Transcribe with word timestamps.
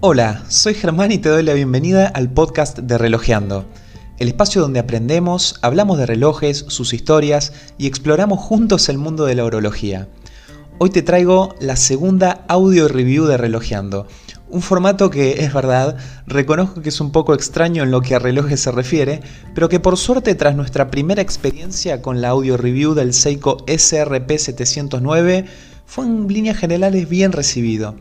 Hola, 0.00 0.44
soy 0.48 0.74
Germán 0.74 1.10
y 1.10 1.16
te 1.16 1.30
doy 1.30 1.42
la 1.42 1.54
bienvenida 1.54 2.06
al 2.06 2.30
podcast 2.30 2.80
de 2.80 2.98
Relojeando, 2.98 3.64
el 4.18 4.28
espacio 4.28 4.60
donde 4.60 4.78
aprendemos, 4.78 5.58
hablamos 5.62 5.96
de 5.96 6.04
relojes, 6.04 6.66
sus 6.68 6.92
historias 6.92 7.54
y 7.78 7.86
exploramos 7.86 8.38
juntos 8.38 8.90
el 8.90 8.98
mundo 8.98 9.24
de 9.24 9.34
la 9.34 9.46
orología. 9.46 10.06
Hoy 10.76 10.90
te 10.90 11.00
traigo 11.00 11.54
la 11.60 11.76
segunda 11.76 12.44
audio 12.46 12.88
review 12.88 13.24
de 13.24 13.38
Relojeando, 13.38 14.06
un 14.50 14.60
formato 14.60 15.08
que 15.08 15.42
es 15.42 15.54
verdad, 15.54 15.96
reconozco 16.26 16.82
que 16.82 16.90
es 16.90 17.00
un 17.00 17.10
poco 17.10 17.32
extraño 17.32 17.82
en 17.82 17.90
lo 17.90 18.02
que 18.02 18.14
a 18.14 18.18
relojes 18.18 18.60
se 18.60 18.72
refiere, 18.72 19.22
pero 19.54 19.70
que 19.70 19.80
por 19.80 19.96
suerte 19.96 20.34
tras 20.34 20.56
nuestra 20.56 20.90
primera 20.90 21.22
experiencia 21.22 22.02
con 22.02 22.20
la 22.20 22.28
audio 22.28 22.58
review 22.58 22.92
del 22.92 23.14
Seiko 23.14 23.64
SRP 23.66 24.36
709 24.36 25.46
fue 25.86 26.04
en 26.04 26.28
líneas 26.28 26.58
generales 26.58 27.08
bien 27.08 27.32
recibido. 27.32 27.94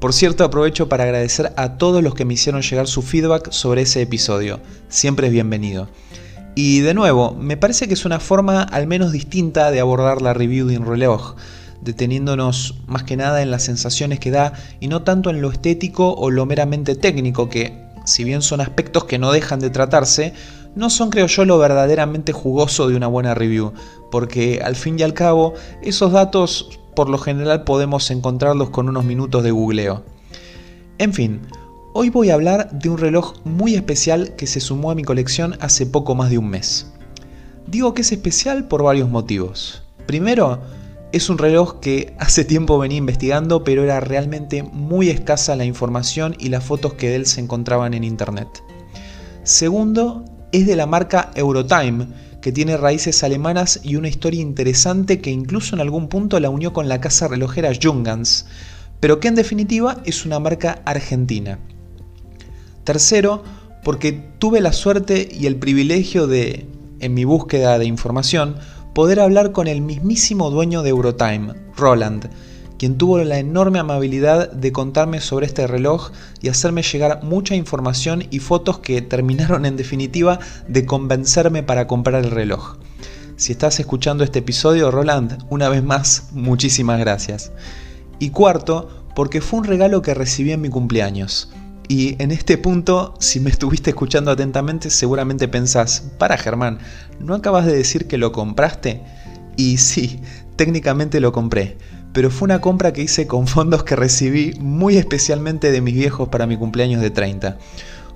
Por 0.00 0.14
cierto, 0.14 0.44
aprovecho 0.44 0.88
para 0.88 1.04
agradecer 1.04 1.52
a 1.56 1.76
todos 1.76 2.02
los 2.02 2.14
que 2.14 2.24
me 2.24 2.32
hicieron 2.32 2.62
llegar 2.62 2.86
su 2.86 3.02
feedback 3.02 3.50
sobre 3.50 3.82
ese 3.82 4.00
episodio. 4.00 4.58
Siempre 4.88 5.26
es 5.26 5.32
bienvenido. 5.32 5.88
Y 6.54 6.80
de 6.80 6.94
nuevo, 6.94 7.34
me 7.34 7.58
parece 7.58 7.86
que 7.86 7.92
es 7.92 8.06
una 8.06 8.18
forma 8.18 8.62
al 8.62 8.86
menos 8.86 9.12
distinta 9.12 9.70
de 9.70 9.78
abordar 9.78 10.22
la 10.22 10.32
review 10.32 10.66
de 10.68 10.78
un 10.78 10.86
reloj, 10.86 11.36
deteniéndonos 11.82 12.76
más 12.86 13.02
que 13.02 13.18
nada 13.18 13.42
en 13.42 13.50
las 13.50 13.64
sensaciones 13.64 14.18
que 14.20 14.30
da 14.30 14.54
y 14.80 14.88
no 14.88 15.02
tanto 15.02 15.28
en 15.28 15.42
lo 15.42 15.50
estético 15.50 16.14
o 16.14 16.30
lo 16.30 16.46
meramente 16.46 16.94
técnico, 16.94 17.50
que 17.50 17.84
si 18.06 18.24
bien 18.24 18.40
son 18.40 18.62
aspectos 18.62 19.04
que 19.04 19.18
no 19.18 19.32
dejan 19.32 19.60
de 19.60 19.68
tratarse, 19.68 20.32
no 20.74 20.88
son 20.88 21.10
creo 21.10 21.26
yo 21.26 21.44
lo 21.44 21.58
verdaderamente 21.58 22.32
jugoso 22.32 22.88
de 22.88 22.96
una 22.96 23.06
buena 23.06 23.34
review, 23.34 23.74
porque 24.10 24.62
al 24.64 24.76
fin 24.76 24.98
y 24.98 25.02
al 25.02 25.12
cabo 25.12 25.52
esos 25.82 26.12
datos 26.12 26.79
por 27.00 27.08
lo 27.08 27.16
general 27.16 27.64
podemos 27.64 28.10
encontrarlos 28.10 28.68
con 28.68 28.90
unos 28.90 29.06
minutos 29.06 29.42
de 29.42 29.52
googleo. 29.52 30.04
En 30.98 31.14
fin, 31.14 31.40
hoy 31.94 32.10
voy 32.10 32.28
a 32.28 32.34
hablar 32.34 32.70
de 32.72 32.90
un 32.90 32.98
reloj 32.98 33.36
muy 33.42 33.74
especial 33.74 34.36
que 34.36 34.46
se 34.46 34.60
sumó 34.60 34.90
a 34.90 34.94
mi 34.94 35.02
colección 35.02 35.56
hace 35.60 35.86
poco 35.86 36.14
más 36.14 36.28
de 36.28 36.36
un 36.36 36.50
mes. 36.50 36.92
Digo 37.66 37.94
que 37.94 38.02
es 38.02 38.12
especial 38.12 38.68
por 38.68 38.82
varios 38.82 39.08
motivos. 39.08 39.82
Primero, 40.04 40.60
es 41.12 41.30
un 41.30 41.38
reloj 41.38 41.80
que 41.80 42.14
hace 42.18 42.44
tiempo 42.44 42.78
venía 42.78 42.98
investigando, 42.98 43.64
pero 43.64 43.82
era 43.82 43.98
realmente 44.00 44.62
muy 44.62 45.08
escasa 45.08 45.56
la 45.56 45.64
información 45.64 46.36
y 46.38 46.50
las 46.50 46.64
fotos 46.64 46.92
que 46.92 47.08
de 47.08 47.16
él 47.16 47.24
se 47.24 47.40
encontraban 47.40 47.94
en 47.94 48.04
internet. 48.04 48.62
Segundo, 49.42 50.22
es 50.52 50.66
de 50.66 50.76
la 50.76 50.84
marca 50.84 51.30
Eurotime, 51.34 52.08
que 52.40 52.52
tiene 52.52 52.76
raíces 52.76 53.22
alemanas 53.22 53.80
y 53.82 53.96
una 53.96 54.08
historia 54.08 54.40
interesante 54.40 55.20
que 55.20 55.30
incluso 55.30 55.74
en 55.74 55.80
algún 55.80 56.08
punto 56.08 56.40
la 56.40 56.50
unió 56.50 56.72
con 56.72 56.88
la 56.88 57.00
casa 57.00 57.28
relojera 57.28 57.72
Jungans, 57.80 58.46
pero 59.00 59.20
que 59.20 59.28
en 59.28 59.34
definitiva 59.34 60.02
es 60.04 60.24
una 60.24 60.38
marca 60.38 60.82
argentina. 60.84 61.58
Tercero, 62.84 63.42
porque 63.84 64.12
tuve 64.12 64.60
la 64.60 64.72
suerte 64.72 65.28
y 65.30 65.46
el 65.46 65.56
privilegio 65.56 66.26
de, 66.26 66.66
en 67.00 67.14
mi 67.14 67.24
búsqueda 67.24 67.78
de 67.78 67.86
información, 67.86 68.56
poder 68.94 69.20
hablar 69.20 69.52
con 69.52 69.68
el 69.68 69.80
mismísimo 69.80 70.50
dueño 70.50 70.82
de 70.82 70.90
Eurotime, 70.90 71.54
Roland, 71.76 72.30
quien 72.80 72.96
tuvo 72.96 73.18
la 73.18 73.38
enorme 73.38 73.78
amabilidad 73.78 74.50
de 74.52 74.72
contarme 74.72 75.20
sobre 75.20 75.44
este 75.44 75.66
reloj 75.66 76.12
y 76.40 76.48
hacerme 76.48 76.80
llegar 76.80 77.22
mucha 77.22 77.54
información 77.54 78.24
y 78.30 78.38
fotos 78.38 78.78
que 78.78 79.02
terminaron 79.02 79.66
en 79.66 79.76
definitiva 79.76 80.38
de 80.66 80.86
convencerme 80.86 81.62
para 81.62 81.86
comprar 81.86 82.24
el 82.24 82.30
reloj. 82.30 82.78
Si 83.36 83.52
estás 83.52 83.80
escuchando 83.80 84.24
este 84.24 84.38
episodio, 84.38 84.90
Roland, 84.90 85.44
una 85.50 85.68
vez 85.68 85.84
más, 85.84 86.30
muchísimas 86.32 86.98
gracias. 86.98 87.52
Y 88.18 88.30
cuarto, 88.30 89.04
porque 89.14 89.42
fue 89.42 89.58
un 89.58 89.66
regalo 89.66 90.00
que 90.00 90.14
recibí 90.14 90.52
en 90.52 90.62
mi 90.62 90.70
cumpleaños. 90.70 91.52
Y 91.86 92.16
en 92.22 92.30
este 92.30 92.56
punto, 92.56 93.12
si 93.18 93.40
me 93.40 93.50
estuviste 93.50 93.90
escuchando 93.90 94.30
atentamente, 94.30 94.88
seguramente 94.88 95.48
pensás, 95.48 96.02
para 96.16 96.38
Germán, 96.38 96.78
¿no 97.18 97.34
acabas 97.34 97.66
de 97.66 97.76
decir 97.76 98.08
que 98.08 98.16
lo 98.16 98.32
compraste? 98.32 99.02
Y 99.58 99.76
sí, 99.76 100.22
técnicamente 100.56 101.20
lo 101.20 101.32
compré 101.32 101.76
pero 102.12 102.30
fue 102.30 102.46
una 102.46 102.60
compra 102.60 102.92
que 102.92 103.02
hice 103.02 103.26
con 103.26 103.46
fondos 103.46 103.84
que 103.84 103.96
recibí 103.96 104.54
muy 104.58 104.96
especialmente 104.96 105.70
de 105.70 105.80
mis 105.80 105.94
viejos 105.94 106.28
para 106.28 106.46
mi 106.46 106.56
cumpleaños 106.56 107.00
de 107.00 107.10
30. 107.10 107.58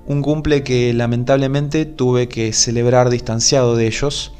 Un 0.05 0.21
cumple 0.21 0.63
que 0.63 0.93
lamentablemente 0.93 1.85
tuve 1.85 2.27
que 2.27 2.53
celebrar 2.53 3.09
distanciado 3.09 3.75
de 3.75 3.87
ellos 3.87 4.33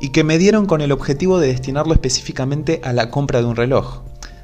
y 0.00 0.10
que 0.10 0.24
me 0.24 0.38
dieron 0.38 0.66
con 0.66 0.80
el 0.80 0.92
objetivo 0.92 1.38
de 1.38 1.48
destinarlo 1.48 1.92
específicamente 1.92 2.80
a 2.84 2.92
la 2.92 3.10
compra 3.10 3.40
de 3.40 3.46
un 3.46 3.56
reloj. 3.56 4.02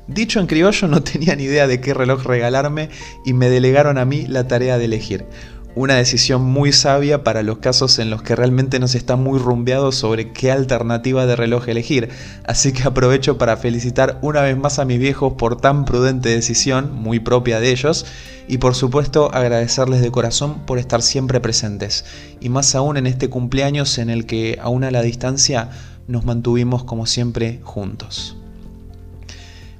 Dicho 0.09 0.41
en 0.41 0.47
criollo, 0.47 0.89
no 0.89 1.03
tenía 1.03 1.37
ni 1.37 1.45
idea 1.45 1.67
de 1.67 1.81
qué 1.81 1.95
reloj 1.95 2.25
regalarme 2.25 2.91
y 3.25 3.33
me 3.33 3.49
delegaron 3.49 3.99
a 3.99 4.05
mí 4.05 4.27
la 4.27 4.47
tarea 4.49 4.79
de 4.79 4.85
elegir 4.85 5.27
una 5.77 5.97
decisión 5.97 6.43
muy 6.43 6.73
sabia 6.73 7.23
para 7.23 7.43
los 7.43 7.59
casos 7.59 7.99
en 7.99 8.09
los 8.09 8.23
que 8.23 8.35
realmente 8.35 8.81
no 8.81 8.89
se 8.89 8.97
está 8.97 9.17
muy 9.17 9.39
rumbeado 9.39 9.93
sobre 9.93 10.33
qué 10.33 10.51
alternativa 10.51 11.27
de 11.27 11.37
reloj 11.37 11.69
elegir. 11.69 12.09
Así 12.47 12.73
que 12.73 12.85
aprovecho 12.85 13.37
para 13.37 13.59
felicitar 13.59 14.19
una 14.23 14.41
vez 14.41 14.57
más 14.57 14.79
a 14.79 14.87
mis 14.87 14.99
viejos 14.99 15.35
por 15.35 15.61
tan 15.61 15.85
prudente 15.85 16.31
decisión, 16.31 16.95
muy 16.95 17.21
propia 17.21 17.61
de 17.61 17.73
ellos, 17.73 18.07
y 18.49 18.57
por 18.57 18.75
supuesto 18.75 19.31
agradecerles 19.35 20.01
de 20.01 20.11
corazón 20.11 20.65
por 20.65 20.79
estar 20.79 21.03
siempre 21.03 21.41
presentes, 21.41 22.07
y 22.41 22.49
más 22.49 22.75
aún 22.75 22.97
en 22.97 23.07
este 23.07 23.29
cumpleaños 23.29 23.99
en 23.99 24.09
el 24.09 24.25
que 24.25 24.59
aún 24.63 24.83
a 24.83 24.91
la 24.91 25.03
distancia 25.03 25.69
nos 26.09 26.25
mantuvimos 26.25 26.85
como 26.85 27.05
siempre 27.05 27.61
juntos. 27.63 28.35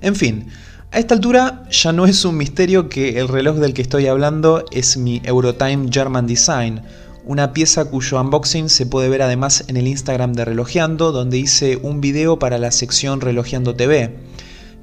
En 0.03 0.15
fin, 0.15 0.49
a 0.93 0.99
esta 0.99 1.15
altura 1.15 1.65
ya 1.71 1.93
no 1.93 2.07
es 2.07 2.25
un 2.25 2.37
misterio 2.37 2.89
que 2.89 3.19
el 3.19 3.29
reloj 3.29 3.57
del 3.57 3.75
que 3.75 3.83
estoy 3.83 4.07
hablando 4.07 4.65
es 4.71 4.97
mi 4.97 5.21
Eurotime 5.25 5.89
German 5.91 6.27
Design, 6.27 6.83
una 7.25 7.53
pieza 7.53 7.87
cuyo 7.87 8.21
unboxing 8.21 8.69
se 8.69 8.87
puede 8.87 9.09
ver 9.09 9.23
además 9.23 9.65
en 9.67 9.77
el 9.77 9.89
Instagram 9.89 10.33
de 10.33 10.45
Relojeando, 10.45 11.11
donde 11.11 11.39
hice 11.39 11.77
un 11.77 12.01
video 12.01 12.39
para 12.39 12.59
la 12.59 12.71
sección 12.71 13.21
Relojeando 13.21 13.75
TV. 13.75 14.17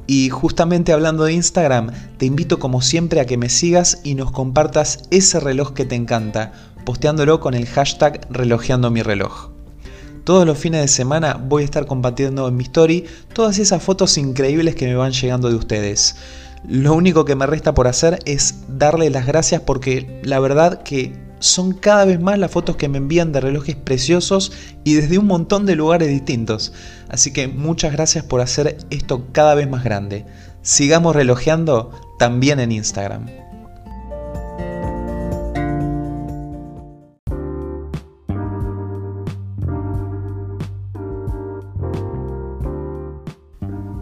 Y 0.05 0.29
justamente 0.29 0.91
hablando 0.91 1.23
de 1.23 1.33
Instagram, 1.33 1.91
te 2.17 2.25
invito 2.25 2.59
como 2.59 2.81
siempre 2.81 3.21
a 3.21 3.25
que 3.25 3.37
me 3.37 3.47
sigas 3.47 4.01
y 4.03 4.15
nos 4.15 4.31
compartas 4.31 5.03
ese 5.09 5.39
reloj 5.39 5.73
que 5.73 5.85
te 5.85 5.95
encanta, 5.95 6.51
posteándolo 6.85 7.39
con 7.39 7.53
el 7.53 7.65
hashtag 7.65 8.27
Relojeando 8.29 8.91
mi 8.91 9.01
reloj. 9.01 9.52
Todos 10.23 10.45
los 10.47 10.57
fines 10.57 10.81
de 10.81 10.87
semana 10.87 11.33
voy 11.33 11.63
a 11.63 11.65
estar 11.65 11.85
compartiendo 11.85 12.47
en 12.47 12.55
mi 12.55 12.63
story 12.63 13.05
todas 13.33 13.59
esas 13.59 13.83
fotos 13.83 14.17
increíbles 14.17 14.75
que 14.75 14.87
me 14.87 14.95
van 14.95 15.11
llegando 15.11 15.49
de 15.49 15.55
ustedes. 15.55 16.15
Lo 16.65 16.93
único 16.93 17.25
que 17.25 17.35
me 17.35 17.45
resta 17.45 17.73
por 17.73 17.87
hacer 17.87 18.19
es 18.25 18.63
darle 18.69 19.09
las 19.09 19.27
gracias 19.27 19.61
porque 19.61 20.21
la 20.23 20.39
verdad 20.39 20.81
que 20.83 21.13
son 21.39 21.73
cada 21.73 22.05
vez 22.05 22.21
más 22.21 22.39
las 22.39 22.51
fotos 22.51 22.77
que 22.77 22.87
me 22.87 22.99
envían 22.99 23.33
de 23.33 23.41
relojes 23.41 23.75
preciosos 23.75 24.53
y 24.85 24.93
desde 24.93 25.17
un 25.17 25.27
montón 25.27 25.65
de 25.65 25.75
lugares 25.75 26.07
distintos. 26.07 26.71
Así 27.09 27.33
que 27.33 27.49
muchas 27.49 27.91
gracias 27.91 28.23
por 28.23 28.39
hacer 28.39 28.77
esto 28.91 29.27
cada 29.33 29.55
vez 29.55 29.69
más 29.69 29.83
grande. 29.83 30.25
Sigamos 30.61 31.17
relojeando 31.17 31.91
también 32.17 32.61
en 32.61 32.71
Instagram. 32.71 33.42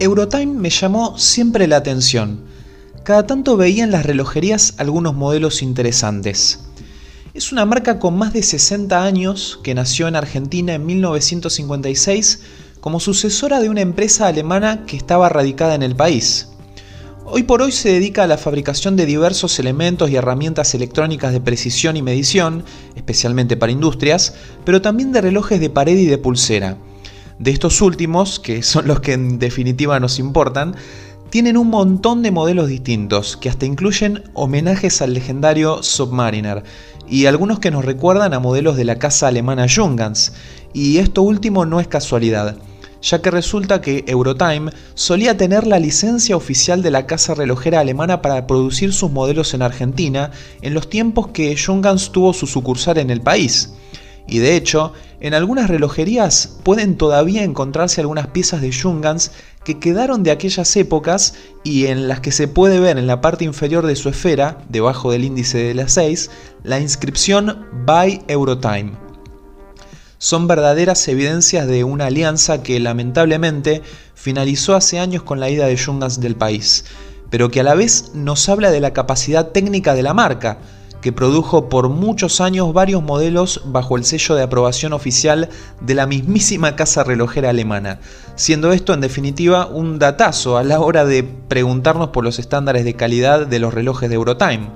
Eurotime 0.02 0.46
me 0.46 0.68
llamó 0.68 1.16
siempre 1.16 1.68
la 1.68 1.76
atención. 1.76 2.40
Cada 3.04 3.24
tanto 3.24 3.56
veía 3.56 3.84
en 3.84 3.92
las 3.92 4.04
relojerías 4.04 4.74
algunos 4.78 5.14
modelos 5.14 5.62
interesantes. 5.62 6.58
Es 7.34 7.52
una 7.52 7.66
marca 7.66 8.00
con 8.00 8.18
más 8.18 8.32
de 8.32 8.42
60 8.42 9.04
años 9.04 9.60
que 9.62 9.76
nació 9.76 10.08
en 10.08 10.16
Argentina 10.16 10.74
en 10.74 10.84
1956 10.86 12.40
como 12.80 12.98
sucesora 12.98 13.60
de 13.60 13.68
una 13.68 13.80
empresa 13.80 14.26
alemana 14.26 14.86
que 14.86 14.96
estaba 14.96 15.28
radicada 15.28 15.76
en 15.76 15.84
el 15.84 15.94
país. 15.94 16.48
Hoy 17.24 17.44
por 17.44 17.62
hoy 17.62 17.70
se 17.70 17.90
dedica 17.90 18.24
a 18.24 18.26
la 18.26 18.38
fabricación 18.38 18.96
de 18.96 19.06
diversos 19.06 19.56
elementos 19.60 20.10
y 20.10 20.16
herramientas 20.16 20.74
electrónicas 20.74 21.32
de 21.32 21.40
precisión 21.40 21.96
y 21.96 22.02
medición, 22.02 22.64
especialmente 22.96 23.56
para 23.56 23.70
industrias, 23.70 24.34
pero 24.64 24.82
también 24.82 25.12
de 25.12 25.20
relojes 25.20 25.60
de 25.60 25.70
pared 25.70 25.96
y 25.96 26.06
de 26.06 26.18
pulsera 26.18 26.76
de 27.42 27.50
estos 27.50 27.82
últimos, 27.82 28.38
que 28.38 28.62
son 28.62 28.86
los 28.86 29.00
que 29.00 29.14
en 29.14 29.40
definitiva 29.40 29.98
nos 29.98 30.20
importan, 30.20 30.76
tienen 31.28 31.56
un 31.56 31.70
montón 31.70 32.22
de 32.22 32.30
modelos 32.30 32.68
distintos, 32.68 33.36
que 33.36 33.48
hasta 33.48 33.66
incluyen 33.66 34.22
homenajes 34.32 35.02
al 35.02 35.12
legendario 35.12 35.82
Submariner, 35.82 36.62
y 37.08 37.26
algunos 37.26 37.58
que 37.58 37.72
nos 37.72 37.84
recuerdan 37.84 38.32
a 38.32 38.38
modelos 38.38 38.76
de 38.76 38.84
la 38.84 39.00
casa 39.00 39.26
alemana 39.26 39.66
Jungans, 39.68 40.34
y 40.72 40.98
esto 40.98 41.22
último 41.22 41.66
no 41.66 41.80
es 41.80 41.88
casualidad, 41.88 42.58
ya 43.02 43.20
que 43.20 43.32
resulta 43.32 43.80
que 43.80 44.04
Eurotime 44.06 44.70
solía 44.94 45.36
tener 45.36 45.66
la 45.66 45.80
licencia 45.80 46.36
oficial 46.36 46.80
de 46.80 46.92
la 46.92 47.06
casa 47.06 47.34
relojera 47.34 47.80
alemana 47.80 48.22
para 48.22 48.46
producir 48.46 48.92
sus 48.92 49.10
modelos 49.10 49.52
en 49.52 49.62
Argentina 49.62 50.30
en 50.60 50.74
los 50.74 50.88
tiempos 50.88 51.28
que 51.28 51.56
Jungans 51.56 52.12
tuvo 52.12 52.34
su 52.34 52.46
sucursal 52.46 52.98
en 52.98 53.10
el 53.10 53.20
país. 53.20 53.72
Y 54.26 54.38
de 54.38 54.56
hecho, 54.56 54.92
en 55.20 55.34
algunas 55.34 55.68
relojerías 55.68 56.58
pueden 56.62 56.96
todavía 56.96 57.44
encontrarse 57.44 58.00
algunas 58.00 58.28
piezas 58.28 58.60
de 58.60 58.72
Jungans 58.72 59.32
que 59.64 59.78
quedaron 59.78 60.22
de 60.22 60.30
aquellas 60.30 60.74
épocas 60.76 61.34
y 61.64 61.86
en 61.86 62.08
las 62.08 62.20
que 62.20 62.32
se 62.32 62.48
puede 62.48 62.80
ver 62.80 62.98
en 62.98 63.06
la 63.06 63.20
parte 63.20 63.44
inferior 63.44 63.86
de 63.86 63.96
su 63.96 64.08
esfera, 64.08 64.58
debajo 64.68 65.12
del 65.12 65.24
índice 65.24 65.58
de 65.58 65.74
las 65.74 65.92
6, 65.92 66.30
la 66.64 66.80
inscripción 66.80 67.66
By 67.84 68.22
Eurotime. 68.28 68.92
Son 70.18 70.46
verdaderas 70.46 71.06
evidencias 71.08 71.66
de 71.66 71.82
una 71.84 72.06
alianza 72.06 72.62
que 72.62 72.78
lamentablemente 72.78 73.82
finalizó 74.14 74.76
hace 74.76 75.00
años 75.00 75.24
con 75.24 75.40
la 75.40 75.50
ida 75.50 75.66
de 75.66 75.76
Jungans 75.76 76.20
del 76.20 76.36
país, 76.36 76.84
pero 77.28 77.50
que 77.50 77.60
a 77.60 77.64
la 77.64 77.74
vez 77.74 78.12
nos 78.14 78.48
habla 78.48 78.70
de 78.70 78.80
la 78.80 78.92
capacidad 78.92 79.48
técnica 79.48 79.94
de 79.94 80.02
la 80.02 80.14
marca, 80.14 80.58
que 81.02 81.12
produjo 81.12 81.68
por 81.68 81.88
muchos 81.90 82.40
años 82.40 82.72
varios 82.72 83.02
modelos 83.02 83.60
bajo 83.66 83.98
el 83.98 84.04
sello 84.04 84.36
de 84.36 84.44
aprobación 84.44 84.92
oficial 84.94 85.50
de 85.80 85.94
la 85.94 86.06
mismísima 86.06 86.76
casa 86.76 87.04
relojera 87.04 87.50
alemana, 87.50 87.98
siendo 88.36 88.72
esto 88.72 88.94
en 88.94 89.00
definitiva 89.00 89.66
un 89.66 89.98
datazo 89.98 90.56
a 90.56 90.62
la 90.62 90.80
hora 90.80 91.04
de 91.04 91.24
preguntarnos 91.24 92.10
por 92.10 92.24
los 92.24 92.38
estándares 92.38 92.84
de 92.84 92.94
calidad 92.94 93.46
de 93.46 93.58
los 93.58 93.74
relojes 93.74 94.08
de 94.08 94.14
Eurotime. 94.14 94.70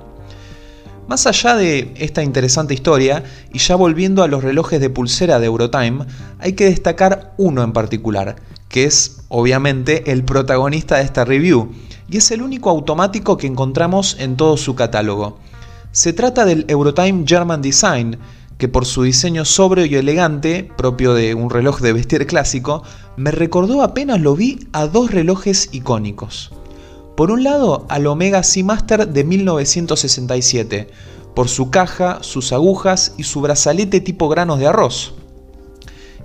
Más 1.07 1.25
allá 1.25 1.55
de 1.55 1.93
esta 1.95 2.21
interesante 2.21 2.73
historia, 2.73 3.23
y 3.53 3.59
ya 3.59 3.77
volviendo 3.77 4.21
a 4.21 4.27
los 4.27 4.43
relojes 4.43 4.81
de 4.81 4.89
pulsera 4.89 5.39
de 5.39 5.45
Eurotime, 5.45 6.05
hay 6.39 6.53
que 6.53 6.65
destacar 6.65 7.33
uno 7.37 7.63
en 7.63 7.71
particular, 7.71 8.35
que 8.67 8.83
es 8.83 9.21
obviamente 9.29 10.11
el 10.11 10.25
protagonista 10.25 10.97
de 10.97 11.03
esta 11.03 11.23
review, 11.23 11.71
y 12.09 12.17
es 12.17 12.31
el 12.31 12.41
único 12.41 12.69
automático 12.69 13.37
que 13.37 13.47
encontramos 13.47 14.17
en 14.19 14.35
todo 14.35 14.57
su 14.57 14.75
catálogo. 14.75 15.39
Se 15.91 16.13
trata 16.13 16.45
del 16.45 16.65
Eurotime 16.67 17.23
German 17.25 17.61
Design, 17.61 18.17
que 18.57 18.67
por 18.67 18.85
su 18.85 19.03
diseño 19.03 19.45
sobrio 19.45 19.85
y 19.85 19.95
elegante, 19.95 20.69
propio 20.77 21.13
de 21.13 21.33
un 21.33 21.49
reloj 21.49 21.79
de 21.79 21.93
vestir 21.93 22.25
clásico, 22.27 22.83
me 23.15 23.31
recordó 23.31 23.81
apenas 23.81 24.19
lo 24.19 24.35
vi 24.35 24.67
a 24.73 24.87
dos 24.87 25.11
relojes 25.11 25.69
icónicos. 25.71 26.51
Por 27.15 27.31
un 27.31 27.43
lado, 27.43 27.85
al 27.89 28.05
Omega 28.07 28.43
Seamaster 28.43 29.07
de 29.07 29.23
1967, 29.23 30.87
por 31.35 31.49
su 31.49 31.69
caja, 31.69 32.19
sus 32.21 32.51
agujas 32.51 33.13
y 33.17 33.23
su 33.23 33.41
brazalete 33.41 34.01
tipo 34.01 34.27
granos 34.29 34.59
de 34.59 34.67
arroz. 34.67 35.13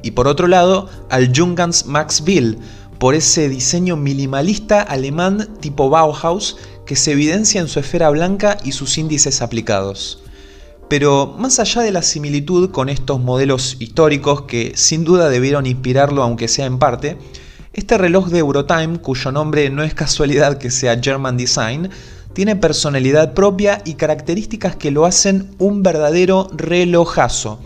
Y 0.02 0.12
por 0.12 0.26
otro 0.26 0.48
lado, 0.48 0.88
al 1.10 1.32
Jungans 1.34 1.86
Max 1.86 2.24
Bill, 2.24 2.58
por 2.98 3.14
ese 3.14 3.48
diseño 3.48 3.96
minimalista 3.96 4.80
alemán 4.80 5.48
tipo 5.60 5.90
Bauhaus 5.90 6.56
que 6.86 6.96
se 6.96 7.12
evidencia 7.12 7.60
en 7.60 7.68
su 7.68 7.80
esfera 7.80 8.10
blanca 8.10 8.58
y 8.64 8.72
sus 8.72 8.98
índices 8.98 9.42
aplicados. 9.42 10.22
Pero 10.88 11.34
más 11.38 11.58
allá 11.58 11.82
de 11.82 11.92
la 11.92 12.02
similitud 12.02 12.70
con 12.70 12.88
estos 12.88 13.20
modelos 13.20 13.76
históricos 13.80 14.42
que 14.42 14.72
sin 14.74 15.04
duda 15.04 15.30
debieron 15.30 15.66
inspirarlo 15.66 16.22
aunque 16.22 16.48
sea 16.48 16.66
en 16.66 16.78
parte, 16.78 17.16
este 17.72 17.96
reloj 17.96 18.28
de 18.28 18.40
Eurotime, 18.40 18.98
cuyo 18.98 19.32
nombre 19.32 19.70
no 19.70 19.82
es 19.82 19.94
casualidad 19.94 20.58
que 20.58 20.70
sea 20.70 21.00
German 21.02 21.38
Design, 21.38 21.88
tiene 22.34 22.56
personalidad 22.56 23.32
propia 23.32 23.80
y 23.86 23.94
características 23.94 24.76
que 24.76 24.90
lo 24.90 25.06
hacen 25.06 25.54
un 25.58 25.82
verdadero 25.82 26.48
relojazo. 26.54 27.60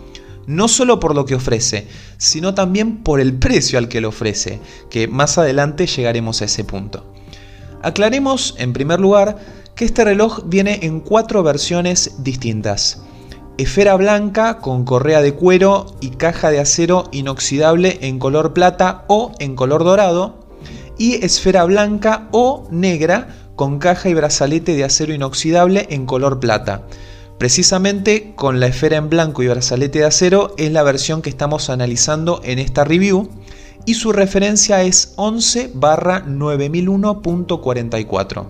No 0.45 0.69
solo 0.69 1.01
por 1.01 1.13
lo 1.13 1.25
que 1.25 1.35
ofrece, 1.35 1.87
sino 2.17 2.53
también 2.53 3.03
por 3.03 3.19
el 3.19 3.33
precio 3.33 3.77
al 3.77 3.89
que 3.89 3.99
lo 3.99 4.09
ofrece, 4.09 4.61
que 4.89 5.09
más 5.09 5.37
adelante 5.37 5.87
llegaremos 5.87 6.41
a 6.41 6.45
ese 6.45 6.63
punto. 6.63 7.16
Aclaremos, 7.87 8.53
en 8.57 8.73
primer 8.73 8.99
lugar, 8.99 9.37
que 9.73 9.85
este 9.85 10.03
reloj 10.03 10.41
viene 10.43 10.79
en 10.81 10.99
cuatro 10.99 11.41
versiones 11.41 12.15
distintas. 12.17 13.01
Esfera 13.57 13.95
blanca 13.95 14.57
con 14.57 14.83
correa 14.83 15.21
de 15.21 15.33
cuero 15.33 15.85
y 16.01 16.09
caja 16.09 16.51
de 16.51 16.59
acero 16.59 17.05
inoxidable 17.13 17.97
en 18.01 18.19
color 18.19 18.51
plata 18.51 19.05
o 19.07 19.31
en 19.39 19.55
color 19.55 19.85
dorado. 19.85 20.35
Y 20.97 21.23
esfera 21.23 21.63
blanca 21.63 22.27
o 22.33 22.67
negra 22.71 23.29
con 23.55 23.79
caja 23.79 24.09
y 24.09 24.13
brazalete 24.13 24.75
de 24.75 24.83
acero 24.83 25.13
inoxidable 25.13 25.87
en 25.89 26.05
color 26.05 26.41
plata. 26.41 26.81
Precisamente 27.37 28.33
con 28.35 28.59
la 28.59 28.67
esfera 28.67 28.97
en 28.97 29.09
blanco 29.09 29.43
y 29.43 29.47
brazalete 29.47 29.99
de 29.99 30.05
acero 30.05 30.53
es 30.57 30.73
la 30.73 30.83
versión 30.83 31.21
que 31.21 31.29
estamos 31.29 31.69
analizando 31.69 32.41
en 32.43 32.59
esta 32.59 32.83
review 32.83 33.29
y 33.85 33.93
su 33.93 34.11
referencia 34.11 34.83
es 34.83 35.13
11 35.15 35.73
9001.44. 35.73 38.47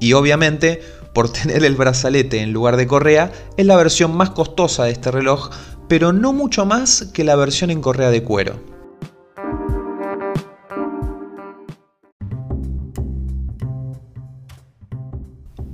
Y 0.00 0.12
obviamente, 0.12 0.82
por 1.14 1.32
tener 1.32 1.64
el 1.64 1.76
brazalete 1.76 2.40
en 2.40 2.52
lugar 2.52 2.76
de 2.76 2.86
correa, 2.86 3.32
es 3.56 3.66
la 3.66 3.76
versión 3.76 4.16
más 4.16 4.30
costosa 4.30 4.84
de 4.84 4.92
este 4.92 5.10
reloj, 5.10 5.50
pero 5.88 6.12
no 6.12 6.32
mucho 6.32 6.64
más 6.66 7.08
que 7.12 7.24
la 7.24 7.34
versión 7.36 7.70
en 7.70 7.80
correa 7.80 8.10
de 8.10 8.22
cuero. 8.22 8.78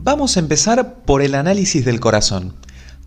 Vamos 0.05 0.37
a 0.37 0.41
empezar 0.41 1.03
por 1.07 1.23
el 1.23 1.35
análisis 1.35 1.85
del 1.85 1.99
corazón. 1.99 2.55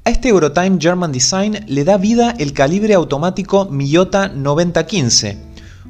A 0.07 0.09
este 0.09 0.30
Eurotime 0.30 0.77
German 0.80 1.12
Design 1.12 1.65
le 1.68 1.83
da 1.83 1.98
vida 1.98 2.33
el 2.39 2.54
calibre 2.54 2.94
automático 2.94 3.65
Miyota 3.65 4.30
9015, 4.30 5.38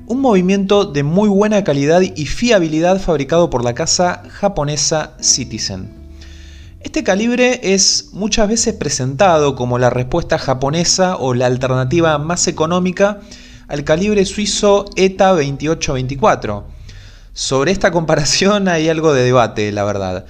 un 0.07 0.21
movimiento 0.21 0.85
de 0.85 1.03
muy 1.03 1.29
buena 1.29 1.63
calidad 1.63 2.01
y 2.01 2.25
fiabilidad 2.25 2.99
fabricado 2.99 3.51
por 3.51 3.63
la 3.63 3.75
casa 3.75 4.23
japonesa 4.27 5.13
Citizen. 5.21 5.91
Este 6.79 7.03
calibre 7.03 7.59
es 7.61 8.09
muchas 8.11 8.49
veces 8.49 8.73
presentado 8.73 9.53
como 9.53 9.77
la 9.77 9.91
respuesta 9.91 10.39
japonesa 10.39 11.17
o 11.17 11.35
la 11.35 11.45
alternativa 11.45 12.17
más 12.17 12.47
económica 12.47 13.19
al 13.67 13.83
calibre 13.83 14.25
suizo 14.25 14.85
ETA 14.95 15.27
2824. 15.33 16.65
Sobre 17.33 17.71
esta 17.71 17.91
comparación 17.91 18.67
hay 18.67 18.89
algo 18.89 19.13
de 19.13 19.25
debate, 19.25 19.71
la 19.71 19.83
verdad. 19.83 20.25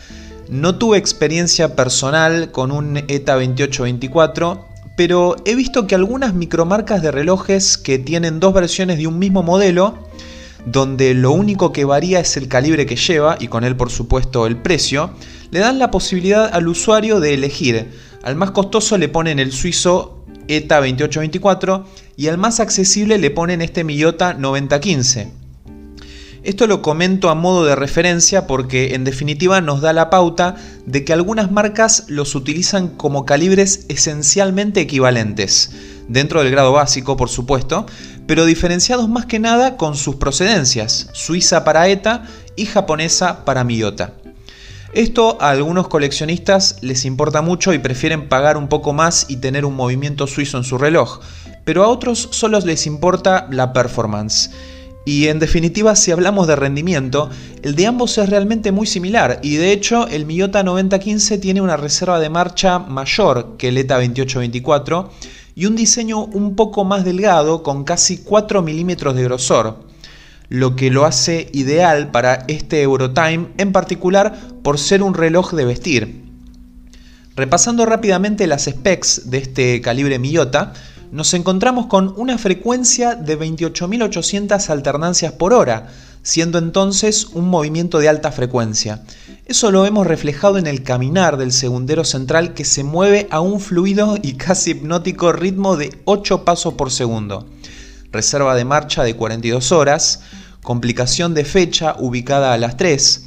No 0.49 0.77
tuve 0.77 0.97
experiencia 0.97 1.75
personal 1.75 2.51
con 2.51 2.71
un 2.71 2.97
ETA 2.97 3.33
2824, 3.33 4.65
pero 4.95 5.35
he 5.43 5.55
visto 5.55 5.87
que 5.87 5.95
algunas 5.95 6.33
micromarcas 6.33 7.01
de 7.01 7.11
relojes 7.11 7.77
que 7.77 7.99
tienen 7.99 8.39
dos 8.39 8.53
versiones 8.53 8.97
de 8.97 9.07
un 9.07 9.19
mismo 9.19 9.43
modelo, 9.43 10.07
donde 10.65 11.13
lo 11.13 11.33
único 11.33 11.73
que 11.73 11.83
varía 11.83 12.21
es 12.21 12.37
el 12.37 12.47
calibre 12.47 12.85
que 12.85 12.95
lleva 12.95 13.35
y 13.41 13.49
con 13.49 13.65
él 13.65 13.75
por 13.75 13.89
supuesto 13.89 14.47
el 14.47 14.55
precio, 14.55 15.11
le 15.51 15.59
dan 15.59 15.79
la 15.79 15.91
posibilidad 15.91 16.49
al 16.53 16.69
usuario 16.69 17.19
de 17.19 17.33
elegir. 17.33 17.91
Al 18.23 18.37
más 18.37 18.51
costoso 18.51 18.97
le 18.97 19.09
ponen 19.09 19.39
el 19.39 19.51
suizo 19.51 20.23
ETA 20.47 20.77
2824 20.77 21.85
y 22.15 22.27
al 22.27 22.37
más 22.37 22.61
accesible 22.61 23.17
le 23.17 23.31
ponen 23.31 23.61
este 23.61 23.83
Miyota 23.83 24.33
9015. 24.33 25.46
Esto 26.47 26.65
lo 26.65 26.81
comento 26.81 27.29
a 27.29 27.35
modo 27.35 27.65
de 27.65 27.75
referencia 27.75 28.47
porque 28.47 28.95
en 28.95 29.03
definitiva 29.03 29.59
nos 29.59 29.81
da 29.81 29.91
la 29.91 30.09
pauta 30.09 30.55
de 30.85 31.03
que 31.03 31.11
algunas 31.11 31.51
marcas 31.51 32.05
los 32.07 32.35
utilizan 32.35 32.87
como 32.87 33.25
calibres 33.25 33.85
esencialmente 33.89 34.79
equivalentes, 34.79 35.71
dentro 36.07 36.41
del 36.41 36.51
grado 36.51 36.71
básico 36.71 37.17
por 37.17 37.27
supuesto, 37.27 37.85
pero 38.27 38.45
diferenciados 38.45 39.09
más 39.09 39.25
que 39.25 39.39
nada 39.39 39.75
con 39.75 39.97
sus 39.97 40.15
procedencias, 40.15 41.09
suiza 41.11 41.65
para 41.65 41.89
ETA 41.89 42.23
y 42.55 42.65
japonesa 42.65 43.43
para 43.43 43.65
Miyota. 43.65 44.13
Esto 44.93 45.37
a 45.41 45.49
algunos 45.49 45.89
coleccionistas 45.89 46.77
les 46.79 47.03
importa 47.03 47.41
mucho 47.41 47.73
y 47.73 47.79
prefieren 47.79 48.29
pagar 48.29 48.55
un 48.55 48.69
poco 48.69 48.93
más 48.93 49.25
y 49.27 49.35
tener 49.35 49.65
un 49.65 49.75
movimiento 49.75 50.27
suizo 50.27 50.57
en 50.57 50.63
su 50.63 50.77
reloj, 50.77 51.19
pero 51.65 51.83
a 51.83 51.89
otros 51.89 52.29
solo 52.31 52.57
les 52.61 52.87
importa 52.87 53.49
la 53.51 53.73
performance. 53.73 54.49
Y 55.07 55.29
en 55.29 55.39
definitiva, 55.39 55.95
si 55.95 56.11
hablamos 56.11 56.47
de 56.47 56.57
rendimiento, 56.57 57.29
el 57.61 57.75
de 57.75 57.87
ambos 57.87 58.17
es 58.17 58.27
realmente 58.27 58.73
muy 58.73 58.85
similar 58.85 59.39
y 59.41 59.55
de 59.55 59.71
hecho 59.71 60.05
el 60.05 60.25
Miyota 60.25 60.63
9015 60.63 61.37
tiene 61.37 61.61
una 61.61 61.77
reserva 61.77 62.19
de 62.19 62.29
marcha 62.29 62.77
mayor 62.77 63.55
que 63.57 63.69
el 63.69 63.77
ETA 63.77 63.99
2824 63.99 65.09
y 65.55 65.65
un 65.65 65.77
diseño 65.77 66.25
un 66.25 66.57
poco 66.57 66.83
más 66.83 67.05
delgado 67.05 67.63
con 67.63 67.85
casi 67.85 68.17
4 68.17 68.61
milímetros 68.61 69.15
de 69.15 69.23
grosor, 69.23 69.79
lo 70.49 70.75
que 70.75 70.91
lo 70.91 71.05
hace 71.05 71.47
ideal 71.53 72.11
para 72.11 72.43
este 72.49 72.81
Eurotime, 72.81 73.47
en 73.57 73.71
particular 73.71 74.37
por 74.61 74.77
ser 74.77 75.03
un 75.03 75.13
reloj 75.13 75.53
de 75.53 75.63
vestir. 75.63 76.25
Repasando 77.37 77.85
rápidamente 77.85 78.45
las 78.45 78.65
specs 78.65 79.29
de 79.29 79.37
este 79.37 79.79
calibre 79.79 80.19
Miyota, 80.19 80.73
nos 81.11 81.33
encontramos 81.33 81.87
con 81.87 82.13
una 82.17 82.37
frecuencia 82.37 83.15
de 83.15 83.39
28.800 83.39 84.69
alternancias 84.69 85.31
por 85.33 85.53
hora, 85.53 85.87
siendo 86.21 86.57
entonces 86.57 87.25
un 87.33 87.47
movimiento 87.47 87.99
de 87.99 88.09
alta 88.09 88.31
frecuencia. 88.31 89.03
Eso 89.45 89.71
lo 89.71 89.85
hemos 89.85 90.05
reflejado 90.05 90.57
en 90.57 90.67
el 90.67 90.83
caminar 90.83 91.37
del 91.37 91.53
segundero 91.53 92.03
central 92.03 92.53
que 92.53 92.65
se 92.65 92.83
mueve 92.83 93.27
a 93.31 93.39
un 93.39 93.59
fluido 93.59 94.17
y 94.21 94.33
casi 94.33 94.71
hipnótico 94.71 95.31
ritmo 95.31 95.77
de 95.77 96.01
8 96.05 96.43
pasos 96.43 96.73
por 96.73 96.91
segundo. 96.91 97.47
Reserva 98.11 98.55
de 98.55 98.65
marcha 98.65 99.03
de 99.03 99.15
42 99.15 99.71
horas, 99.71 100.21
complicación 100.61 101.33
de 101.33 101.45
fecha 101.45 101.95
ubicada 101.97 102.51
a 102.51 102.57
las 102.57 102.75
3, 102.75 103.26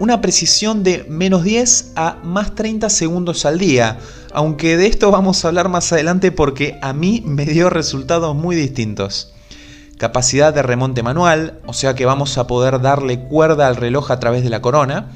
una 0.00 0.22
precisión 0.22 0.82
de 0.82 1.04
menos 1.10 1.44
10 1.44 1.92
a 1.94 2.16
más 2.24 2.54
30 2.54 2.88
segundos 2.88 3.44
al 3.44 3.58
día, 3.58 3.98
aunque 4.32 4.78
de 4.78 4.86
esto 4.86 5.10
vamos 5.10 5.44
a 5.44 5.48
hablar 5.48 5.68
más 5.68 5.92
adelante 5.92 6.32
porque 6.32 6.78
a 6.80 6.94
mí 6.94 7.22
me 7.26 7.44
dio 7.44 7.68
resultados 7.68 8.34
muy 8.34 8.56
distintos. 8.56 9.34
capacidad 9.98 10.54
de 10.54 10.62
remonte 10.62 11.02
manual, 11.02 11.60
o 11.66 11.74
sea 11.74 11.94
que 11.94 12.06
vamos 12.06 12.38
a 12.38 12.46
poder 12.46 12.80
darle 12.80 13.20
cuerda 13.20 13.68
al 13.68 13.76
reloj 13.76 14.10
a 14.10 14.18
través 14.18 14.42
de 14.42 14.48
la 14.48 14.62
corona, 14.62 15.10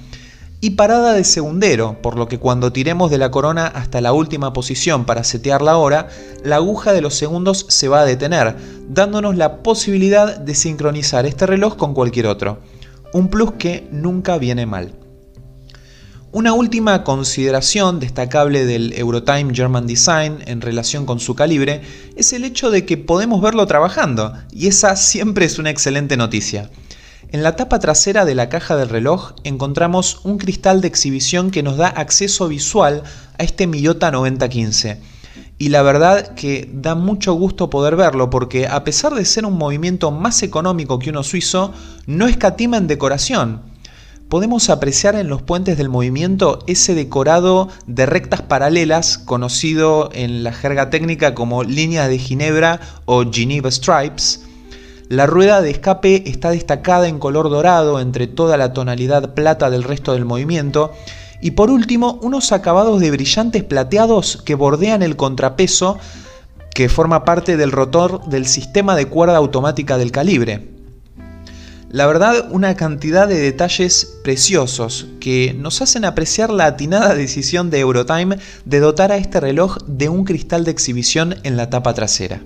y 0.60 0.70
parada 0.70 1.14
de 1.14 1.24
segundero, 1.24 2.02
por 2.02 2.18
lo 2.18 2.28
que 2.28 2.38
cuando 2.38 2.70
tiremos 2.70 3.10
de 3.10 3.16
la 3.16 3.30
corona 3.30 3.66
hasta 3.66 4.02
la 4.02 4.12
última 4.12 4.52
posición 4.52 5.06
para 5.06 5.24
setear 5.24 5.62
la 5.62 5.78
hora, 5.78 6.08
la 6.42 6.56
aguja 6.56 6.92
de 6.92 7.00
los 7.00 7.14
segundos 7.14 7.64
se 7.70 7.88
va 7.88 8.00
a 8.00 8.04
detener, 8.04 8.56
dándonos 8.90 9.36
la 9.36 9.62
posibilidad 9.62 10.36
de 10.38 10.54
sincronizar 10.54 11.24
este 11.24 11.46
reloj 11.46 11.76
con 11.76 11.94
cualquier 11.94 12.26
otro. 12.26 12.58
Un 13.14 13.28
plus 13.28 13.52
que 13.52 13.86
nunca 13.92 14.38
viene 14.38 14.66
mal. 14.66 14.92
Una 16.32 16.52
última 16.52 17.04
consideración 17.04 18.00
destacable 18.00 18.66
del 18.66 18.92
Eurotime 18.92 19.54
German 19.54 19.86
Design 19.86 20.38
en 20.46 20.60
relación 20.60 21.06
con 21.06 21.20
su 21.20 21.36
calibre 21.36 21.82
es 22.16 22.32
el 22.32 22.42
hecho 22.42 22.72
de 22.72 22.84
que 22.84 22.96
podemos 22.96 23.40
verlo 23.40 23.68
trabajando, 23.68 24.32
y 24.50 24.66
esa 24.66 24.96
siempre 24.96 25.44
es 25.44 25.60
una 25.60 25.70
excelente 25.70 26.16
noticia. 26.16 26.72
En 27.30 27.44
la 27.44 27.54
tapa 27.54 27.78
trasera 27.78 28.24
de 28.24 28.34
la 28.34 28.48
caja 28.48 28.74
del 28.74 28.88
reloj 28.88 29.34
encontramos 29.44 30.24
un 30.24 30.36
cristal 30.36 30.80
de 30.80 30.88
exhibición 30.88 31.52
que 31.52 31.62
nos 31.62 31.76
da 31.76 31.86
acceso 31.86 32.48
visual 32.48 33.04
a 33.38 33.44
este 33.44 33.68
Miyota 33.68 34.10
9015. 34.10 35.13
Y 35.64 35.70
la 35.70 35.80
verdad 35.80 36.34
que 36.34 36.68
da 36.74 36.94
mucho 36.94 37.32
gusto 37.32 37.70
poder 37.70 37.96
verlo 37.96 38.28
porque 38.28 38.66
a 38.66 38.84
pesar 38.84 39.14
de 39.14 39.24
ser 39.24 39.46
un 39.46 39.56
movimiento 39.56 40.10
más 40.10 40.42
económico 40.42 40.98
que 40.98 41.08
uno 41.08 41.22
suizo, 41.22 41.72
no 42.04 42.26
escatima 42.26 42.76
en 42.76 42.86
decoración. 42.86 43.62
Podemos 44.28 44.68
apreciar 44.68 45.14
en 45.14 45.28
los 45.28 45.40
puentes 45.40 45.78
del 45.78 45.88
movimiento 45.88 46.58
ese 46.66 46.94
decorado 46.94 47.70
de 47.86 48.04
rectas 48.04 48.42
paralelas 48.42 49.16
conocido 49.16 50.10
en 50.12 50.44
la 50.44 50.52
jerga 50.52 50.90
técnica 50.90 51.34
como 51.34 51.64
líneas 51.64 52.10
de 52.10 52.18
Ginebra 52.18 52.80
o 53.06 53.24
Geneva 53.32 53.70
Stripes, 53.70 54.44
la 55.08 55.26
rueda 55.26 55.60
de 55.60 55.70
escape 55.70 56.28
está 56.28 56.50
destacada 56.50 57.08
en 57.08 57.18
color 57.18 57.50
dorado 57.50 58.00
entre 58.00 58.26
toda 58.26 58.56
la 58.56 58.72
tonalidad 58.72 59.34
plata 59.34 59.68
del 59.68 59.82
resto 59.82 60.14
del 60.14 60.24
movimiento. 60.24 60.92
Y 61.44 61.50
por 61.50 61.70
último, 61.70 62.18
unos 62.22 62.52
acabados 62.52 63.00
de 63.00 63.10
brillantes 63.10 63.62
plateados 63.64 64.40
que 64.46 64.54
bordean 64.54 65.02
el 65.02 65.14
contrapeso 65.14 65.98
que 66.74 66.88
forma 66.88 67.26
parte 67.26 67.58
del 67.58 67.70
rotor 67.70 68.24
del 68.24 68.46
sistema 68.46 68.96
de 68.96 69.08
cuerda 69.08 69.36
automática 69.36 69.98
del 69.98 70.10
calibre. 70.10 70.70
La 71.90 72.06
verdad, 72.06 72.48
una 72.50 72.76
cantidad 72.76 73.28
de 73.28 73.38
detalles 73.38 74.20
preciosos 74.24 75.06
que 75.20 75.52
nos 75.52 75.82
hacen 75.82 76.06
apreciar 76.06 76.48
la 76.48 76.64
atinada 76.64 77.14
decisión 77.14 77.68
de 77.68 77.80
Eurotime 77.80 78.38
de 78.64 78.80
dotar 78.80 79.12
a 79.12 79.18
este 79.18 79.38
reloj 79.38 79.76
de 79.86 80.08
un 80.08 80.24
cristal 80.24 80.64
de 80.64 80.70
exhibición 80.70 81.36
en 81.42 81.58
la 81.58 81.68
tapa 81.68 81.92
trasera. 81.92 82.40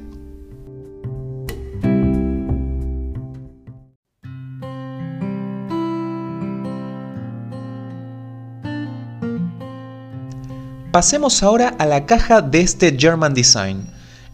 Pasemos 10.92 11.42
ahora 11.42 11.74
a 11.78 11.84
la 11.84 12.06
caja 12.06 12.40
de 12.40 12.62
este 12.62 12.96
German 12.98 13.34
Design. 13.34 13.86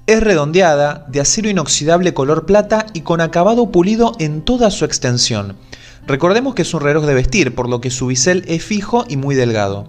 Es 0.06 0.22
redondeada, 0.22 1.04
de 1.08 1.20
acero 1.20 1.48
inoxidable 1.48 2.14
color 2.14 2.46
plata 2.46 2.86
y 2.94 3.00
con 3.00 3.20
acabado 3.20 3.72
pulido 3.72 4.12
en 4.20 4.40
toda 4.40 4.70
su 4.70 4.84
extensión. 4.84 5.56
Recordemos 6.06 6.54
que 6.54 6.62
es 6.62 6.72
un 6.72 6.80
reloj 6.80 7.06
de 7.06 7.14
vestir, 7.14 7.56
por 7.56 7.68
lo 7.68 7.80
que 7.80 7.90
su 7.90 8.06
bisel 8.06 8.44
es 8.46 8.62
fijo 8.62 9.04
y 9.08 9.16
muy 9.16 9.34
delgado. 9.34 9.88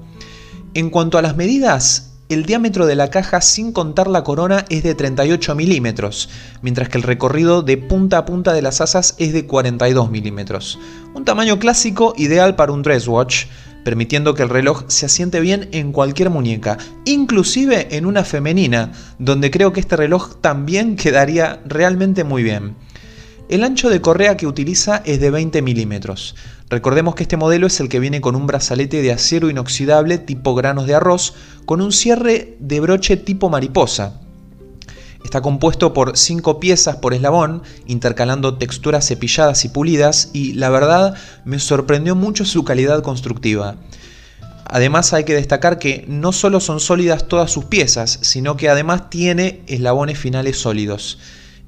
En 0.73 0.89
cuanto 0.89 1.19
a 1.19 1.21
las 1.21 1.35
medidas, 1.35 2.13
el 2.29 2.47
diámetro 2.47 2.87
de 2.87 2.95
la 2.95 3.11
caja 3.11 3.41
sin 3.41 3.71
contar 3.71 4.07
la 4.07 4.23
corona 4.23 4.65
es 4.69 4.81
de 4.81 4.95
38 4.95 5.53
milímetros, 5.53 6.29
mientras 6.63 6.89
que 6.89 6.97
el 6.97 7.03
recorrido 7.03 7.61
de 7.61 7.77
punta 7.77 8.17
a 8.17 8.25
punta 8.25 8.53
de 8.53 8.63
las 8.63 8.81
asas 8.81 9.13
es 9.19 9.33
de 9.33 9.45
42 9.45 10.09
milímetros. 10.09 10.79
Un 11.13 11.25
tamaño 11.25 11.59
clásico 11.59 12.15
ideal 12.17 12.55
para 12.55 12.71
un 12.71 12.81
dress 12.81 13.07
watch, 13.07 13.45
permitiendo 13.85 14.33
que 14.33 14.41
el 14.41 14.49
reloj 14.49 14.83
se 14.87 15.05
asiente 15.05 15.39
bien 15.39 15.69
en 15.71 15.91
cualquier 15.93 16.31
muñeca, 16.31 16.79
inclusive 17.05 17.95
en 17.95 18.07
una 18.07 18.23
femenina, 18.23 18.91
donde 19.19 19.51
creo 19.51 19.71
que 19.71 19.79
este 19.79 19.95
reloj 19.95 20.41
también 20.41 20.95
quedaría 20.95 21.61
realmente 21.65 22.23
muy 22.23 22.41
bien. 22.41 22.75
El 23.47 23.63
ancho 23.63 23.91
de 23.91 24.01
correa 24.01 24.37
que 24.37 24.47
utiliza 24.47 25.03
es 25.05 25.19
de 25.19 25.29
20 25.29 25.61
milímetros. 25.61 26.35
Recordemos 26.67 27.13
que 27.13 27.21
este 27.21 27.37
modelo 27.37 27.67
es 27.67 27.79
el 27.79 27.89
que 27.89 27.99
viene 27.99 28.21
con 28.21 28.35
un 28.35 28.47
brazalete 28.47 29.03
de 29.03 29.11
acero 29.11 29.51
inoxidable 29.51 30.17
tipo 30.17 30.55
granos 30.55 30.87
de 30.87 30.95
arroz, 30.95 31.35
con 31.67 31.79
un 31.79 31.91
cierre 31.91 32.57
de 32.59 32.79
broche 32.79 33.17
tipo 33.17 33.51
mariposa, 33.51 34.24
Está 35.25 35.41
compuesto 35.41 35.91
por 35.91 36.15
cinco 36.17 36.59
piezas 36.59 36.97
por 36.97 37.15
eslabón, 37.15 37.63
intercalando 37.87 38.59
texturas 38.59 39.07
cepilladas 39.07 39.65
y 39.65 39.69
pulidas, 39.69 40.29
y 40.33 40.53
la 40.53 40.69
verdad 40.69 41.15
me 41.45 41.57
sorprendió 41.57 42.15
mucho 42.15 42.45
su 42.45 42.63
calidad 42.63 43.01
constructiva. 43.01 43.75
Además 44.65 45.13
hay 45.13 45.23
que 45.23 45.33
destacar 45.33 45.79
que 45.79 46.05
no 46.07 46.31
solo 46.31 46.59
son 46.59 46.79
sólidas 46.79 47.27
todas 47.27 47.49
sus 47.49 47.65
piezas, 47.65 48.19
sino 48.21 48.55
que 48.55 48.69
además 48.69 49.09
tiene 49.09 49.63
eslabones 49.65 50.19
finales 50.19 50.59
sólidos. 50.59 51.17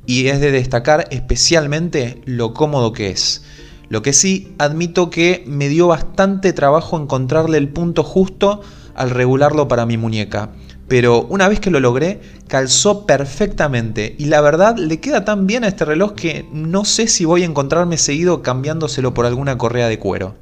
Y 0.06 0.28
es 0.28 0.40
de 0.40 0.52
destacar 0.52 1.08
especialmente 1.10 2.22
lo 2.26 2.54
cómodo 2.54 2.94
que 2.94 3.10
es. 3.10 3.42
Lo 3.90 4.04
que 4.04 4.14
sí, 4.14 4.54
admito 4.60 5.10
que 5.10 5.44
me 5.48 5.68
dio 5.68 5.88
bastante 5.88 6.54
trabajo 6.54 6.96
encontrarle 6.96 7.58
el 7.58 7.70
punto 7.70 8.04
justo 8.04 8.62
al 8.94 9.10
regularlo 9.10 9.68
para 9.68 9.88
mi 9.88 9.98
muñeca 9.98 10.52
pero 10.88 11.24
una 11.24 11.48
vez 11.50 11.60
que 11.60 11.72
lo 11.72 11.80
logré, 11.80 12.22
calzó 12.48 13.06
perfectamente 13.06 14.16
y 14.18 14.26
la 14.26 14.42
verdad 14.42 14.78
le 14.78 15.00
queda 15.00 15.26
tan 15.26 15.48
bien 15.48 15.64
a 15.64 15.68
este 15.68 15.86
reloj 15.86 16.14
que 16.14 16.48
no 16.52 16.86
sé 16.86 17.08
si 17.08 17.26
voy 17.26 17.44
a 17.44 17.46
encontrarme 17.46 17.98
seguido 17.98 18.42
cambiándoselo 18.42 19.14
por 19.14 19.26
alguna 19.26 19.58
correa 19.58 19.90
de 19.90 20.00
cuero. 20.00 20.36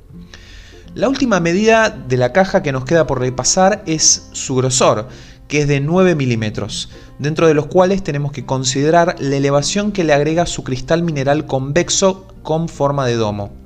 La 0.93 1.09
última 1.09 1.39
medida 1.39 1.89
de 1.89 2.17
la 2.17 2.31
caja 2.31 2.63
que 2.63 2.71
nos 2.71 2.85
queda 2.85 3.05
por 3.05 3.19
repasar 3.19 3.83
es 3.85 4.29
su 4.31 4.55
grosor, 4.55 5.09
que 5.47 5.61
es 5.61 5.67
de 5.67 5.79
9 5.79 6.15
milímetros, 6.15 6.89
dentro 7.19 7.47
de 7.47 7.53
los 7.53 7.65
cuales 7.65 8.03
tenemos 8.03 8.31
que 8.31 8.45
considerar 8.45 9.15
la 9.19 9.35
elevación 9.35 9.91
que 9.91 10.03
le 10.03 10.13
agrega 10.13 10.45
su 10.45 10.63
cristal 10.63 11.03
mineral 11.03 11.45
convexo 11.45 12.27
con 12.43 12.69
forma 12.69 13.05
de 13.05 13.15
domo. 13.15 13.64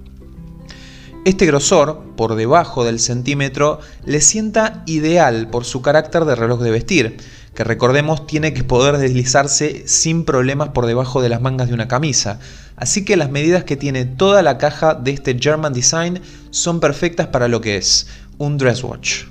Este 1.26 1.46
grosor, 1.46 2.02
por 2.16 2.36
debajo 2.36 2.86
del 2.86 3.00
centímetro, 3.00 3.80
le 4.06 4.22
sienta 4.22 4.84
ideal 4.86 5.50
por 5.50 5.66
su 5.66 5.82
carácter 5.82 6.24
de 6.24 6.34
reloj 6.34 6.62
de 6.62 6.72
vestir, 6.72 7.18
que 7.54 7.66
recordemos 7.66 8.26
tiene 8.26 8.54
que 8.54 8.64
poder 8.64 8.98
deslizarse 8.98 9.84
sin 9.86 10.24
problemas 10.24 10.70
por 10.70 10.86
debajo 10.86 11.22
de 11.22 11.28
las 11.28 11.42
mangas 11.42 11.68
de 11.68 11.74
una 11.74 11.90
camisa. 11.90 12.40
Así 12.78 13.04
que 13.04 13.18
las 13.18 13.30
medidas 13.30 13.66
que 13.66 13.76
tiene 13.76 14.06
toda 14.06 14.42
la 14.42 14.58
caja 14.58 14.96
de 14.96 15.12
este 15.12 15.38
German 15.38 15.74
Design 15.74 16.22
son 16.52 16.80
perfectas 16.80 17.28
para 17.28 17.50
lo 17.50 17.60
que 17.60 17.76
es 17.76 18.08
un 18.38 18.58
dress 18.58 18.82
watch. 18.82 19.26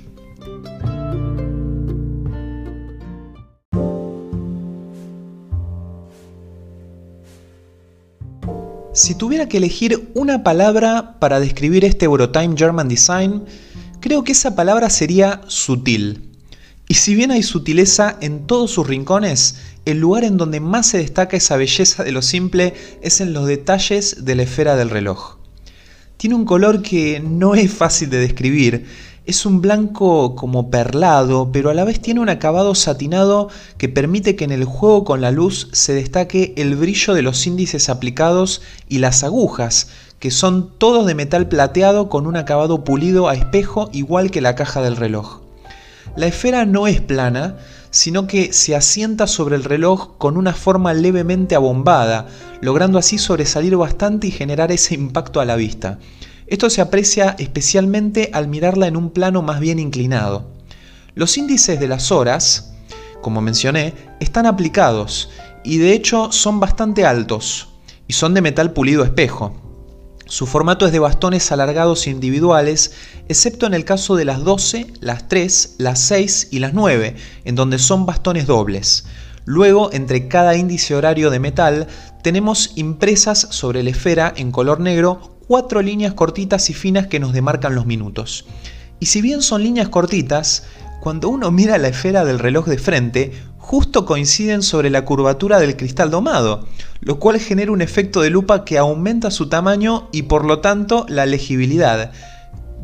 Si 8.99 9.15
tuviera 9.15 9.47
que 9.47 9.55
elegir 9.55 10.11
una 10.13 10.43
palabra 10.43 11.15
para 11.19 11.39
describir 11.39 11.85
este 11.85 12.03
Eurotime 12.03 12.57
German 12.57 12.89
Design, 12.89 13.45
creo 14.01 14.25
que 14.25 14.33
esa 14.33 14.57
palabra 14.57 14.89
sería 14.89 15.39
sutil. 15.47 16.33
Y 16.85 16.95
si 16.95 17.15
bien 17.15 17.31
hay 17.31 17.41
sutileza 17.41 18.17
en 18.19 18.45
todos 18.45 18.71
sus 18.71 18.85
rincones, 18.85 19.55
el 19.85 20.01
lugar 20.01 20.25
en 20.25 20.35
donde 20.35 20.59
más 20.59 20.87
se 20.87 20.97
destaca 20.97 21.37
esa 21.37 21.55
belleza 21.55 22.03
de 22.03 22.11
lo 22.11 22.21
simple 22.21 22.73
es 23.01 23.21
en 23.21 23.31
los 23.31 23.47
detalles 23.47 24.25
de 24.25 24.35
la 24.35 24.43
esfera 24.43 24.75
del 24.75 24.89
reloj. 24.89 25.37
Tiene 26.17 26.35
un 26.35 26.43
color 26.43 26.81
que 26.81 27.21
no 27.21 27.55
es 27.55 27.71
fácil 27.71 28.09
de 28.09 28.19
describir, 28.19 28.85
es 29.29 29.45
un 29.45 29.61
blanco 29.61 30.33
como 30.35 30.71
perlado, 30.71 31.51
pero 31.51 31.69
a 31.69 31.75
la 31.75 31.83
vez 31.83 31.99
tiene 31.99 32.19
un 32.19 32.29
acabado 32.29 32.73
satinado 32.73 33.49
que 33.77 33.87
permite 33.87 34.35
que 34.35 34.43
en 34.43 34.51
el 34.51 34.65
juego 34.65 35.03
con 35.03 35.21
la 35.21 35.29
luz 35.29 35.69
se 35.71 35.93
destaque 35.93 36.55
el 36.57 36.75
brillo 36.75 37.13
de 37.13 37.21
los 37.21 37.45
índices 37.45 37.89
aplicados 37.89 38.63
y 38.87 38.97
las 38.97 39.23
agujas, 39.23 39.89
que 40.17 40.31
son 40.31 40.71
todos 40.79 41.05
de 41.05 41.13
metal 41.13 41.47
plateado 41.47 42.09
con 42.09 42.25
un 42.25 42.37
acabado 42.37 42.83
pulido 42.83 43.29
a 43.29 43.35
espejo 43.35 43.91
igual 43.93 44.31
que 44.31 44.41
la 44.41 44.55
caja 44.55 44.81
del 44.81 44.95
reloj. 44.95 45.41
La 46.15 46.25
esfera 46.25 46.65
no 46.65 46.87
es 46.87 46.99
plana, 46.99 47.57
sino 47.91 48.25
que 48.25 48.51
se 48.51 48.75
asienta 48.75 49.27
sobre 49.27 49.55
el 49.55 49.63
reloj 49.63 50.17
con 50.17 50.37
una 50.37 50.53
forma 50.53 50.95
levemente 50.95 51.53
abombada, 51.53 52.25
logrando 52.61 52.97
así 52.97 53.19
sobresalir 53.19 53.75
bastante 53.77 54.25
y 54.25 54.31
generar 54.31 54.71
ese 54.71 54.95
impacto 54.95 55.39
a 55.39 55.45
la 55.45 55.55
vista. 55.55 55.99
Esto 56.49 56.71
se 56.71 56.81
aprecia 56.81 57.35
especialmente 57.37 58.31
al 58.33 58.47
mirarla 58.47 58.87
en 58.87 58.97
un 58.97 59.11
plano 59.11 59.43
más 59.43 59.59
bien 59.59 59.77
inclinado. 59.77 60.49
Los 61.13 61.37
índices 61.37 61.79
de 61.79 61.87
las 61.87 62.11
horas, 62.11 62.73
como 63.21 63.39
mencioné, 63.39 63.93
están 64.19 64.47
aplicados 64.47 65.29
y 65.63 65.77
de 65.77 65.93
hecho 65.93 66.31
son 66.31 66.59
bastante 66.59 67.05
altos 67.05 67.69
y 68.07 68.13
son 68.13 68.33
de 68.33 68.41
metal 68.41 68.73
pulido 68.73 69.03
espejo. 69.03 69.53
Su 70.25 70.47
formato 70.47 70.87
es 70.87 70.91
de 70.91 70.97
bastones 70.97 71.51
alargados 71.51 72.07
individuales, 72.07 72.93
excepto 73.27 73.67
en 73.67 73.75
el 73.75 73.85
caso 73.85 74.15
de 74.15 74.25
las 74.25 74.43
12, 74.43 74.87
las 75.01 75.27
3, 75.27 75.75
las 75.77 75.99
6 75.99 76.47
y 76.49 76.59
las 76.59 76.73
9, 76.73 77.15
en 77.45 77.55
donde 77.55 77.77
son 77.77 78.07
bastones 78.07 78.47
dobles. 78.47 79.05
Luego, 79.45 79.91
entre 79.93 80.27
cada 80.27 80.55
índice 80.55 80.95
horario 80.95 81.29
de 81.29 81.39
metal, 81.39 81.87
tenemos 82.23 82.71
impresas 82.75 83.39
sobre 83.51 83.83
la 83.83 83.91
esfera 83.91 84.33
en 84.35 84.51
color 84.51 84.79
negro 84.79 85.38
cuatro 85.49 85.81
líneas 85.81 86.13
cortitas 86.13 86.69
y 86.69 86.75
finas 86.75 87.07
que 87.07 87.19
nos 87.19 87.33
demarcan 87.33 87.73
los 87.73 87.87
minutos. 87.87 88.45
Y 88.99 89.07
si 89.07 89.19
bien 89.19 89.41
son 89.41 89.63
líneas 89.63 89.89
cortitas, 89.89 90.65
cuando 91.01 91.27
uno 91.27 91.49
mira 91.49 91.79
la 91.79 91.87
esfera 91.87 92.23
del 92.23 92.37
reloj 92.37 92.67
de 92.67 92.77
frente, 92.77 93.31
justo 93.57 94.05
coinciden 94.05 94.61
sobre 94.61 94.91
la 94.91 95.05
curvatura 95.05 95.59
del 95.59 95.75
cristal 95.75 96.11
domado, 96.11 96.67
lo 97.01 97.17
cual 97.17 97.39
genera 97.39 97.71
un 97.71 97.81
efecto 97.81 98.21
de 98.21 98.29
lupa 98.29 98.63
que 98.63 98.77
aumenta 98.77 99.31
su 99.31 99.49
tamaño 99.49 100.07
y 100.11 100.21
por 100.21 100.45
lo 100.45 100.59
tanto 100.59 101.07
la 101.09 101.25
legibilidad. 101.25 102.11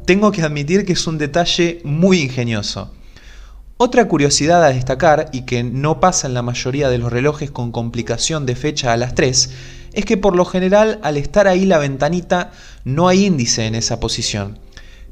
Tengo 0.05 0.31
que 0.31 0.41
admitir 0.41 0.88
que 0.88 0.93
es 0.93 1.05
un 1.05 1.19
detalle 1.19 1.81
muy 1.84 2.19
ingenioso. 2.19 2.91
Otra 3.77 4.07
curiosidad 4.07 4.63
a 4.63 4.69
destacar, 4.69 5.29
y 5.34 5.41
que 5.41 5.63
no 5.63 6.00
pasa 6.00 6.25
en 6.25 6.34
la 6.34 6.41
mayoría 6.41 6.89
de 6.89 6.98
los 6.98 7.13
relojes 7.13 7.51
con 7.51 7.72
complicación 7.72 8.48
de 8.48 8.55
fecha 8.55 8.91
a 8.91 8.98
las 8.98 9.13
3, 9.13 9.51
es 9.95 10.05
que 10.05 10.17
por 10.17 10.35
lo 10.35 10.45
general 10.45 10.99
al 11.03 11.17
estar 11.17 11.47
ahí 11.47 11.65
la 11.65 11.77
ventanita 11.77 12.51
no 12.83 13.07
hay 13.07 13.25
índice 13.25 13.65
en 13.65 13.75
esa 13.75 13.99
posición. 13.99 14.59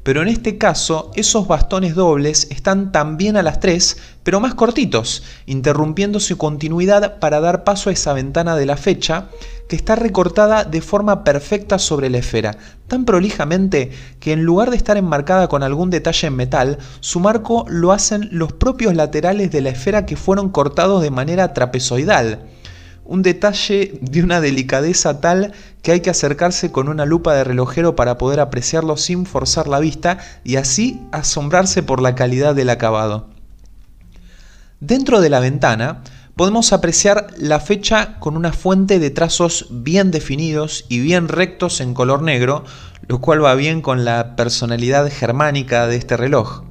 Pero 0.04 0.20
en 0.20 0.28
este 0.28 0.58
caso 0.58 1.10
esos 1.14 1.48
bastones 1.48 1.94
dobles 1.94 2.46
están 2.50 2.92
también 2.92 3.38
a 3.38 3.42
las 3.42 3.58
3, 3.58 3.96
pero 4.22 4.38
más 4.38 4.54
cortitos, 4.54 5.22
interrumpiendo 5.46 6.20
su 6.20 6.36
continuidad 6.36 7.18
para 7.20 7.40
dar 7.40 7.64
paso 7.64 7.88
a 7.88 7.94
esa 7.94 8.12
ventana 8.12 8.54
de 8.54 8.66
la 8.66 8.76
fecha 8.76 9.28
que 9.66 9.76
está 9.76 9.96
recortada 9.96 10.64
de 10.64 10.82
forma 10.82 11.24
perfecta 11.24 11.78
sobre 11.78 12.10
la 12.10 12.18
esfera, 12.18 12.58
tan 12.86 13.06
prolijamente 13.06 13.92
que 14.20 14.32
en 14.32 14.44
lugar 14.44 14.70
de 14.70 14.76
estar 14.76 14.98
enmarcada 14.98 15.48
con 15.48 15.62
algún 15.62 15.88
detalle 15.88 16.26
en 16.26 16.36
metal, 16.36 16.78
su 17.00 17.18
marco 17.18 17.64
lo 17.68 17.90
hacen 17.90 18.28
los 18.30 18.52
propios 18.52 18.94
laterales 18.94 19.50
de 19.52 19.62
la 19.62 19.70
esfera 19.70 20.04
que 20.04 20.16
fueron 20.16 20.50
cortados 20.50 21.00
de 21.00 21.10
manera 21.10 21.54
trapezoidal 21.54 22.40
un 23.04 23.22
detalle 23.22 23.98
de 24.00 24.22
una 24.22 24.40
delicadeza 24.40 25.20
tal 25.20 25.52
que 25.82 25.92
hay 25.92 26.00
que 26.00 26.10
acercarse 26.10 26.72
con 26.72 26.88
una 26.88 27.04
lupa 27.04 27.34
de 27.34 27.44
relojero 27.44 27.94
para 27.94 28.18
poder 28.18 28.40
apreciarlo 28.40 28.96
sin 28.96 29.26
forzar 29.26 29.68
la 29.68 29.78
vista 29.78 30.18
y 30.42 30.56
así 30.56 31.00
asombrarse 31.12 31.82
por 31.82 32.00
la 32.00 32.14
calidad 32.14 32.54
del 32.54 32.70
acabado. 32.70 33.28
Dentro 34.80 35.20
de 35.20 35.30
la 35.30 35.40
ventana 35.40 36.02
podemos 36.36 36.72
apreciar 36.72 37.28
la 37.38 37.60
fecha 37.60 38.18
con 38.18 38.36
una 38.36 38.52
fuente 38.52 38.98
de 38.98 39.10
trazos 39.10 39.68
bien 39.70 40.10
definidos 40.10 40.84
y 40.88 41.00
bien 41.00 41.28
rectos 41.28 41.80
en 41.80 41.94
color 41.94 42.22
negro, 42.22 42.64
lo 43.06 43.20
cual 43.20 43.44
va 43.44 43.54
bien 43.54 43.82
con 43.82 44.04
la 44.04 44.34
personalidad 44.36 45.10
germánica 45.10 45.86
de 45.86 45.96
este 45.96 46.16
reloj. 46.16 46.63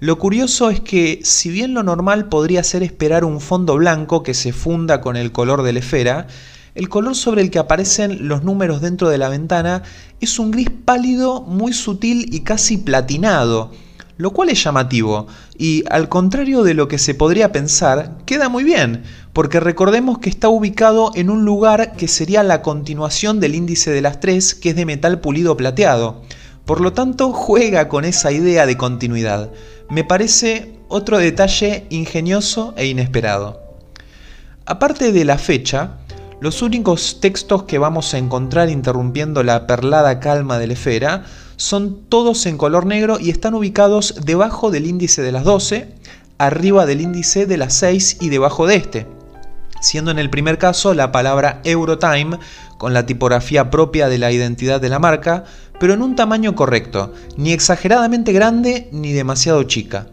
Lo 0.00 0.16
curioso 0.16 0.70
es 0.70 0.80
que, 0.80 1.18
si 1.24 1.50
bien 1.50 1.74
lo 1.74 1.82
normal 1.82 2.28
podría 2.28 2.62
ser 2.62 2.84
esperar 2.84 3.24
un 3.24 3.40
fondo 3.40 3.74
blanco 3.74 4.22
que 4.22 4.32
se 4.32 4.52
funda 4.52 5.00
con 5.00 5.16
el 5.16 5.32
color 5.32 5.64
de 5.64 5.72
la 5.72 5.80
esfera, 5.80 6.28
el 6.76 6.88
color 6.88 7.16
sobre 7.16 7.42
el 7.42 7.50
que 7.50 7.58
aparecen 7.58 8.28
los 8.28 8.44
números 8.44 8.80
dentro 8.80 9.08
de 9.08 9.18
la 9.18 9.28
ventana 9.28 9.82
es 10.20 10.38
un 10.38 10.52
gris 10.52 10.70
pálido, 10.84 11.42
muy 11.42 11.72
sutil 11.72 12.32
y 12.32 12.40
casi 12.40 12.76
platinado, 12.76 13.72
lo 14.18 14.30
cual 14.30 14.50
es 14.50 14.62
llamativo 14.62 15.26
y, 15.58 15.82
al 15.90 16.08
contrario 16.08 16.62
de 16.62 16.74
lo 16.74 16.86
que 16.86 16.98
se 16.98 17.14
podría 17.14 17.50
pensar, 17.50 18.18
queda 18.24 18.48
muy 18.48 18.62
bien, 18.62 19.02
porque 19.32 19.58
recordemos 19.58 20.20
que 20.20 20.30
está 20.30 20.48
ubicado 20.48 21.10
en 21.16 21.28
un 21.28 21.44
lugar 21.44 21.94
que 21.96 22.06
sería 22.06 22.44
la 22.44 22.62
continuación 22.62 23.40
del 23.40 23.56
índice 23.56 23.90
de 23.90 24.02
las 24.02 24.20
tres, 24.20 24.54
que 24.54 24.70
es 24.70 24.76
de 24.76 24.86
metal 24.86 25.20
pulido 25.20 25.56
plateado. 25.56 26.22
Por 26.64 26.82
lo 26.82 26.92
tanto, 26.92 27.32
juega 27.32 27.88
con 27.88 28.04
esa 28.04 28.30
idea 28.30 28.66
de 28.66 28.76
continuidad 28.76 29.50
me 29.90 30.04
parece 30.04 30.74
otro 30.88 31.18
detalle 31.18 31.86
ingenioso 31.90 32.74
e 32.76 32.86
inesperado. 32.86 33.60
Aparte 34.66 35.12
de 35.12 35.24
la 35.24 35.38
fecha, 35.38 35.96
los 36.40 36.62
únicos 36.62 37.20
textos 37.20 37.64
que 37.64 37.78
vamos 37.78 38.14
a 38.14 38.18
encontrar 38.18 38.68
interrumpiendo 38.70 39.42
la 39.42 39.66
perlada 39.66 40.20
calma 40.20 40.58
de 40.58 40.66
la 40.66 40.74
esfera 40.74 41.24
son 41.56 42.02
todos 42.08 42.46
en 42.46 42.58
color 42.58 42.86
negro 42.86 43.18
y 43.18 43.30
están 43.30 43.54
ubicados 43.54 44.14
debajo 44.24 44.70
del 44.70 44.86
índice 44.86 45.22
de 45.22 45.32
las 45.32 45.44
12, 45.44 45.88
arriba 46.38 46.86
del 46.86 47.00
índice 47.00 47.46
de 47.46 47.56
las 47.56 47.74
6 47.74 48.18
y 48.20 48.28
debajo 48.28 48.66
de 48.66 48.76
este, 48.76 49.06
siendo 49.80 50.10
en 50.10 50.18
el 50.18 50.30
primer 50.30 50.58
caso 50.58 50.94
la 50.94 51.12
palabra 51.12 51.60
Eurotime 51.64 52.38
con 52.78 52.94
la 52.94 53.06
tipografía 53.06 53.70
propia 53.70 54.08
de 54.08 54.18
la 54.18 54.32
identidad 54.32 54.80
de 54.80 54.88
la 54.88 54.98
marca, 54.98 55.44
pero 55.78 55.94
en 55.94 56.02
un 56.02 56.16
tamaño 56.16 56.54
correcto, 56.54 57.12
ni 57.36 57.52
exageradamente 57.52 58.32
grande 58.32 58.88
ni 58.92 59.12
demasiado 59.12 59.62
chica. 59.64 60.08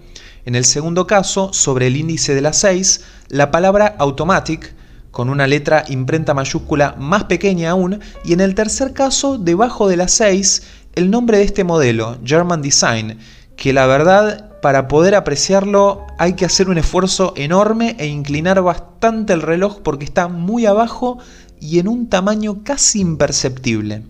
En 0.46 0.56
el 0.56 0.66
segundo 0.66 1.08
caso, 1.08 1.54
sobre 1.54 1.88
el 1.88 1.98
índice 1.98 2.36
de 2.36 2.42
las 2.42 2.58
6, 2.58 3.04
la 3.30 3.50
palabra 3.50 3.96
automatic, 3.98 4.76
con 5.10 5.30
una 5.30 5.48
letra 5.48 5.86
imprenta 5.88 6.34
mayúscula 6.34 6.96
más 7.00 7.24
pequeña 7.24 7.72
aún, 7.72 8.00
y 8.24 8.34
en 8.34 8.42
el 8.42 8.54
tercer 8.54 8.94
caso, 8.94 9.38
debajo 9.38 9.88
de 9.88 9.98
las 9.98 10.12
6, 10.12 10.64
el 10.94 11.10
nombre 11.10 11.40
de 11.40 11.46
este 11.46 11.64
modelo, 11.64 12.18
German 12.24 12.62
Design, 12.62 13.18
que 13.56 13.74
la 13.74 13.88
verdad 13.88 14.52
para 14.66 14.88
poder 14.88 15.14
apreciarlo 15.14 16.08
hay 16.18 16.34
que 16.34 16.44
hacer 16.44 16.70
un 16.70 16.80
esfuerzo 16.80 17.36
enorme 17.38 17.96
e 18.00 18.08
inclinar 18.08 18.64
bastante 18.64 19.32
el 19.32 19.44
reloj 19.44 19.82
porque 19.84 20.06
está 20.06 20.28
muy 20.28 20.66
abajo 20.66 21.20
y 21.62 21.78
en 21.78 21.88
un 21.88 22.10
tamaño 22.10 22.64
casi 22.64 23.00
imperceptible. 23.00 24.02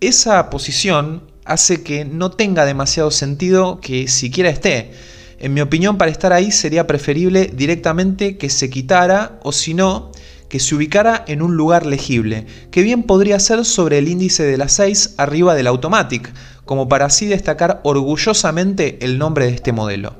Esa 0.00 0.50
posición 0.50 1.22
hace 1.44 1.84
que 1.84 2.04
no 2.04 2.32
tenga 2.32 2.64
demasiado 2.64 3.12
sentido 3.12 3.78
que 3.80 4.08
siquiera 4.08 4.50
esté. 4.50 4.90
En 5.38 5.54
mi 5.54 5.60
opinión, 5.60 5.98
para 5.98 6.10
estar 6.10 6.32
ahí 6.32 6.50
sería 6.50 6.88
preferible 6.88 7.48
directamente 7.54 8.38
que 8.38 8.50
se 8.50 8.70
quitara 8.70 9.38
o 9.44 9.52
si 9.52 9.74
no, 9.74 10.10
que 10.48 10.58
se 10.58 10.74
ubicara 10.74 11.24
en 11.28 11.42
un 11.42 11.56
lugar 11.56 11.86
legible, 11.86 12.44
que 12.72 12.82
bien 12.82 13.04
podría 13.04 13.38
ser 13.38 13.64
sobre 13.64 13.98
el 13.98 14.08
índice 14.08 14.42
de 14.42 14.58
las 14.58 14.72
6 14.72 15.14
arriba 15.16 15.54
del 15.54 15.68
Automatic, 15.68 16.32
como 16.70 16.88
para 16.88 17.06
así 17.06 17.26
destacar 17.26 17.80
orgullosamente 17.82 19.04
el 19.04 19.18
nombre 19.18 19.46
de 19.46 19.54
este 19.54 19.72
modelo. 19.72 20.14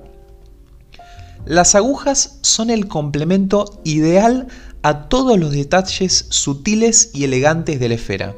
Las 1.47 1.77
agujas 1.77 2.41
son 2.41 2.71
el 2.71 2.89
complemento 2.89 3.81
ideal 3.85 4.49
a 4.83 5.09
todos 5.09 5.39
los 5.39 5.53
detalles 5.53 6.27
sutiles 6.31 7.13
y 7.15 7.23
elegantes 7.23 7.79
de 7.79 7.89
la 7.89 7.95
esfera. 7.95 8.35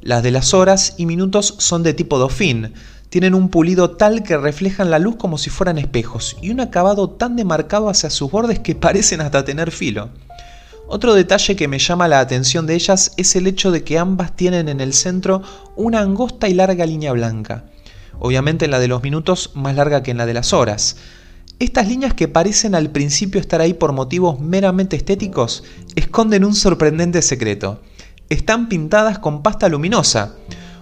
Las 0.00 0.22
de 0.22 0.30
las 0.30 0.54
horas 0.54 0.94
y 0.96 1.04
minutos 1.04 1.56
son 1.58 1.82
de 1.82 1.92
tipo 1.92 2.16
dofín, 2.16 2.72
tienen 3.10 3.34
un 3.34 3.50
pulido 3.50 3.90
tal 3.98 4.22
que 4.22 4.38
reflejan 4.38 4.90
la 4.90 4.98
luz 4.98 5.16
como 5.16 5.36
si 5.36 5.50
fueran 5.50 5.76
espejos 5.76 6.38
y 6.40 6.48
un 6.48 6.60
acabado 6.60 7.10
tan 7.10 7.36
demarcado 7.36 7.90
hacia 7.90 8.08
sus 8.08 8.30
bordes 8.30 8.60
que 8.60 8.74
parecen 8.74 9.20
hasta 9.20 9.44
tener 9.44 9.72
filo. 9.72 10.08
Otro 10.88 11.14
detalle 11.14 11.56
que 11.56 11.68
me 11.68 11.78
llama 11.78 12.08
la 12.08 12.20
atención 12.20 12.66
de 12.66 12.74
ellas 12.74 13.12
es 13.16 13.36
el 13.36 13.46
hecho 13.46 13.70
de 13.70 13.84
que 13.84 13.98
ambas 13.98 14.36
tienen 14.36 14.68
en 14.68 14.80
el 14.80 14.92
centro 14.92 15.42
una 15.74 16.00
angosta 16.00 16.48
y 16.48 16.54
larga 16.54 16.86
línea 16.86 17.12
blanca. 17.12 17.64
Obviamente 18.18 18.64
en 18.64 18.70
la 18.70 18.78
de 18.78 18.88
los 18.88 19.02
minutos 19.02 19.52
más 19.54 19.74
larga 19.74 20.02
que 20.02 20.12
en 20.12 20.18
la 20.18 20.26
de 20.26 20.34
las 20.34 20.52
horas. 20.52 20.96
Estas 21.58 21.88
líneas 21.88 22.14
que 22.14 22.28
parecen 22.28 22.74
al 22.74 22.90
principio 22.90 23.40
estar 23.40 23.60
ahí 23.60 23.74
por 23.74 23.92
motivos 23.92 24.40
meramente 24.40 24.96
estéticos 24.96 25.64
esconden 25.94 26.44
un 26.44 26.54
sorprendente 26.54 27.22
secreto 27.22 27.80
están 28.28 28.68
pintadas 28.68 29.18
con 29.18 29.42
pasta 29.42 29.68
luminosa. 29.68 30.34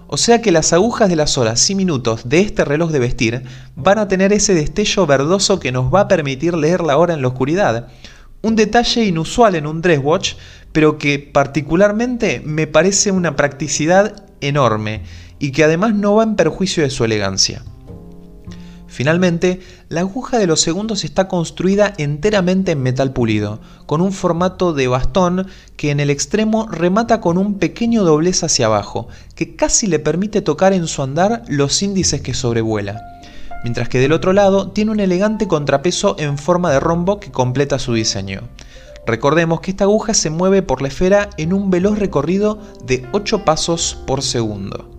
O 0.07 0.17
sea 0.17 0.41
que 0.41 0.53
las 0.53 0.73
agujas 0.73 1.09
de 1.09 1.17
las 1.17 1.39
horas 1.39 1.69
y 1.71 1.75
minutos 1.75 2.29
de 2.29 2.41
este 2.41 2.65
reloj 2.65 2.91
de 2.91 2.99
vestir 2.99 3.43
van 3.75 3.99
a 3.99 4.09
tener 4.09 4.33
ese 4.33 4.55
destello 4.55 5.07
verdoso 5.07 5.59
que 5.61 5.73
nos 5.73 5.93
va 5.93 6.01
a 6.01 6.09
permitir 6.09 6.55
leer 6.55 6.83
la 6.83 6.97
hora 6.97 7.15
en 7.15 7.23
la 7.23 7.29
oscuridad. 7.29 7.89
Un 8.45 8.57
detalle 8.57 9.07
inusual 9.07 9.55
en 9.55 9.67
un 9.67 9.81
dress 9.81 10.01
watch, 10.03 10.35
pero 10.71 10.99
que 10.99 11.19
particularmente 11.19 12.43
me 12.45 12.67
parece 12.67 13.11
una 13.11 13.37
practicidad 13.37 14.27
enorme 14.43 15.01
y 15.39 15.51
que 15.51 15.65
además 15.65 15.95
no 15.95 16.17
va 16.17 16.25
en 16.25 16.37
perjuicio 16.37 16.83
de 16.83 16.91
su 16.91 17.05
elegancia. 17.05 17.65
Finalmente, 18.87 19.61
la 19.89 20.01
aguja 20.01 20.39
de 20.39 20.47
los 20.47 20.61
segundos 20.61 21.05
está 21.05 21.27
construida 21.27 21.95
enteramente 21.97 22.73
en 22.73 22.83
metal 22.83 23.15
pulido, 23.15 23.63
con 23.87 24.03
un 24.03 24.13
formato 24.13 24.75
de 24.75 24.89
bastón 24.89 25.47
que 25.79 25.91
en 25.91 25.99
el 25.99 26.11
extremo 26.11 26.69
remata 26.71 27.23
con 27.23 27.39
un 27.39 27.55
pequeño 27.59 28.05
doblez 28.05 28.45
hacia 28.45 28.67
abajo, 28.67 29.09
que 29.35 29.57
casi 29.57 29.87
le 29.87 30.01
permite 30.01 30.43
tocar 30.43 30.75
en 30.75 30.87
su 30.87 31.03
andar 31.03 31.45
los 31.49 31.83
índices 31.83 32.21
que 32.21 32.35
sobrevuela, 32.35 33.01
mientras 33.65 33.89
que 33.89 33.99
del 33.99 34.13
otro 34.13 34.33
lado 34.33 34.71
tiene 34.71 34.93
un 34.93 35.01
elegante 35.01 35.49
contrapeso 35.49 36.15
en 36.21 36.39
forma 36.39 36.71
de 36.71 36.79
rombo 36.79 37.19
que 37.19 37.33
completa 37.33 37.81
su 37.81 37.95
diseño. 37.95 38.43
Recordemos 39.07 39.61
que 39.61 39.73
esta 39.73 39.85
aguja 39.85 40.15
se 40.15 40.31
mueve 40.31 40.63
por 40.63 40.81
la 40.81 40.89
esfera 40.89 41.31
en 41.37 41.53
un 41.53 41.71
veloz 41.71 41.99
recorrido 41.99 42.59
de 42.87 43.07
8 43.13 43.45
pasos 43.45 43.99
por 44.07 44.23
segundo. 44.23 44.94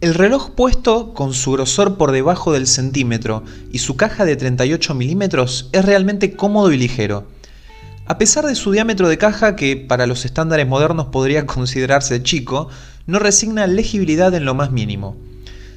El 0.00 0.14
reloj 0.14 0.50
puesto 0.50 1.12
con 1.12 1.34
su 1.34 1.50
grosor 1.50 1.96
por 1.96 2.12
debajo 2.12 2.52
del 2.52 2.68
centímetro 2.68 3.42
y 3.72 3.78
su 3.78 3.96
caja 3.96 4.24
de 4.24 4.36
38 4.36 4.94
milímetros 4.94 5.68
es 5.72 5.84
realmente 5.84 6.36
cómodo 6.36 6.70
y 6.70 6.76
ligero. 6.76 7.26
A 8.06 8.16
pesar 8.16 8.46
de 8.46 8.54
su 8.54 8.70
diámetro 8.70 9.08
de 9.08 9.18
caja, 9.18 9.56
que 9.56 9.76
para 9.76 10.06
los 10.06 10.24
estándares 10.24 10.68
modernos 10.68 11.06
podría 11.06 11.46
considerarse 11.46 12.22
chico, 12.22 12.68
no 13.08 13.18
resigna 13.18 13.66
legibilidad 13.66 14.32
en 14.34 14.44
lo 14.44 14.54
más 14.54 14.70
mínimo. 14.70 15.16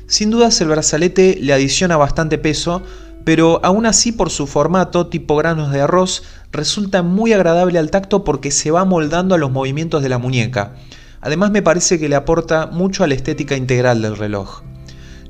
Sin 0.06 0.30
dudas 0.30 0.62
el 0.62 0.68
brazalete 0.68 1.40
le 1.42 1.54
adiciona 1.54 1.98
bastante 1.98 2.38
peso, 2.38 2.84
pero 3.26 3.60
aún 3.64 3.88
así 3.88 4.12
por 4.12 4.30
su 4.30 4.46
formato 4.46 5.08
tipo 5.08 5.36
granos 5.36 5.72
de 5.72 5.82
arroz 5.82 6.22
resulta 6.52 7.02
muy 7.02 7.34
agradable 7.34 7.80
al 7.80 7.90
tacto 7.90 8.24
porque 8.24 8.52
se 8.52 8.70
va 8.70 8.86
moldando 8.86 9.34
a 9.34 9.40
los 9.40 9.50
movimientos 9.50 10.04
de 10.04 10.10
la 10.10 10.20
muñeca. 10.20 10.76
Además 11.22 11.52
me 11.52 11.62
parece 11.62 12.00
que 12.00 12.10
le 12.10 12.16
aporta 12.16 12.68
mucho 12.68 13.04
a 13.04 13.08
la 13.08 13.14
estética 13.14 13.56
integral 13.56 14.02
del 14.02 14.18
reloj. 14.18 14.64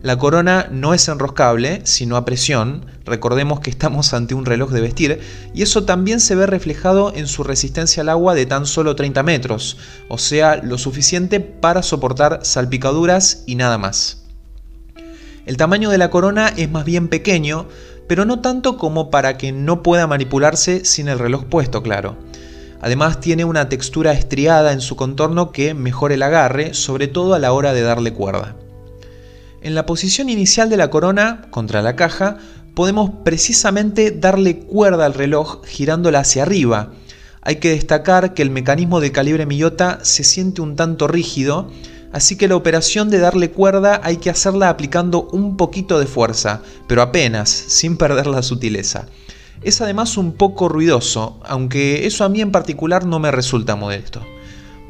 La 0.02 0.18
corona 0.18 0.68
no 0.72 0.96
es 0.96 1.08
enroscable, 1.10 1.82
sino 1.84 2.16
a 2.16 2.26
presión, 2.26 2.88
recordemos 3.06 3.60
que 3.60 3.70
estamos 3.70 4.14
ante 4.16 4.34
un 4.34 4.46
reloj 4.46 4.72
de 4.72 4.82
vestir, 4.82 5.20
y 5.54 5.62
eso 5.62 5.84
también 5.84 6.20
se 6.20 6.34
ve 6.34 6.48
reflejado 6.48 7.14
en 7.14 7.28
su 7.28 7.44
resistencia 7.44 8.02
al 8.02 8.10
agua 8.10 8.34
de 8.34 8.48
tan 8.48 8.66
solo 8.66 8.96
30 8.96 9.22
metros, 9.22 9.78
o 10.08 10.18
sea, 10.18 10.56
lo 10.56 10.80
suficiente 10.80 11.40
para 11.40 11.84
soportar 11.84 12.40
salpicaduras 12.44 13.44
y 13.46 13.56
nada 13.56 13.78
más. 13.78 14.24
El 15.46 15.58
tamaño 15.58 15.90
de 15.90 15.98
la 15.98 16.10
corona 16.10 16.48
es 16.50 16.72
más 16.72 16.86
bien 16.86 17.08
pequeño, 17.08 17.68
pero 18.08 18.26
no 18.26 18.42
tanto 18.42 18.78
como 18.78 19.10
para 19.12 19.38
que 19.38 19.52
no 19.52 19.84
pueda 19.84 20.08
manipularse 20.08 20.84
sin 20.86 21.10
el 21.10 21.20
reloj 21.20 21.46
puesto, 21.46 21.84
claro. 21.84 22.18
Además 22.82 23.20
tiene 23.20 23.46
una 23.46 23.70
textura 23.70 24.12
estriada 24.12 24.74
en 24.74 24.82
su 24.82 24.96
contorno 24.96 25.52
que 25.52 25.76
mejora 25.76 26.16
el 26.16 26.24
agarre, 26.24 26.74
sobre 26.74 27.08
todo 27.08 27.36
a 27.36 27.40
la 27.40 27.54
hora 27.54 27.74
de 27.74 27.82
darle 27.82 28.12
cuerda. 28.12 28.56
En 29.62 29.76
la 29.76 29.86
posición 29.86 30.30
inicial 30.30 30.70
de 30.72 30.78
la 30.78 30.90
corona, 30.90 31.46
contra 31.52 31.84
la 31.84 31.96
caja, 31.96 32.38
podemos 32.74 33.12
precisamente 33.24 34.10
darle 34.10 34.58
cuerda 34.58 35.06
al 35.06 35.14
reloj 35.14 35.64
girándola 35.66 36.22
hacia 36.22 36.42
arriba. 36.42 36.94
Hay 37.44 37.58
que 37.58 37.70
destacar 37.70 38.34
que 38.34 38.42
el 38.42 38.50
mecanismo 38.50 39.00
de 39.00 39.12
calibre 39.12 39.46
Millota 39.46 40.00
se 40.02 40.24
siente 40.24 40.62
un 40.62 40.76
tanto 40.76 41.08
rígido, 41.08 41.70
así 42.12 42.36
que 42.36 42.48
la 42.48 42.56
operación 42.56 43.12
de 43.12 43.20
darle 43.20 43.52
cuerda 43.52 44.02
hay 44.04 44.18
que 44.18 44.32
hacerla 44.32 44.70
aplicando 44.70 45.28
un 45.32 45.56
poquito 45.56 46.00
de 46.00 46.08
fuerza, 46.08 46.64
pero 46.88 47.04
apenas, 47.04 47.50
sin 47.50 47.98
perder 47.98 48.26
la 48.26 48.42
sutileza. 48.42 49.06
Es 49.62 49.80
además 49.82 50.18
un 50.18 50.34
poco 50.34 50.70
ruidoso, 50.70 51.40
aunque 51.44 52.08
eso 52.08 52.24
a 52.24 52.30
mí 52.30 52.42
en 52.42 52.52
particular 52.52 53.06
no 53.06 53.20
me 53.20 53.32
resulta 53.32 53.76
modesto. 53.76 54.22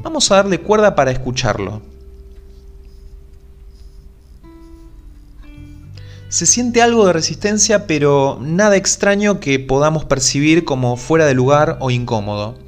Vamos 0.02 0.30
a 0.30 0.36
darle 0.36 0.60
cuerda 0.60 0.94
para 0.94 1.10
escucharlo. 1.10 1.82
Se 6.30 6.46
siente 6.46 6.80
algo 6.80 7.06
de 7.06 7.12
resistencia, 7.12 7.86
pero 7.86 8.38
nada 8.40 8.76
extraño 8.76 9.38
que 9.38 9.58
podamos 9.58 10.06
percibir 10.06 10.64
como 10.64 10.96
fuera 10.96 11.26
de 11.26 11.34
lugar 11.34 11.76
o 11.80 11.90
incómodo. 11.90 12.58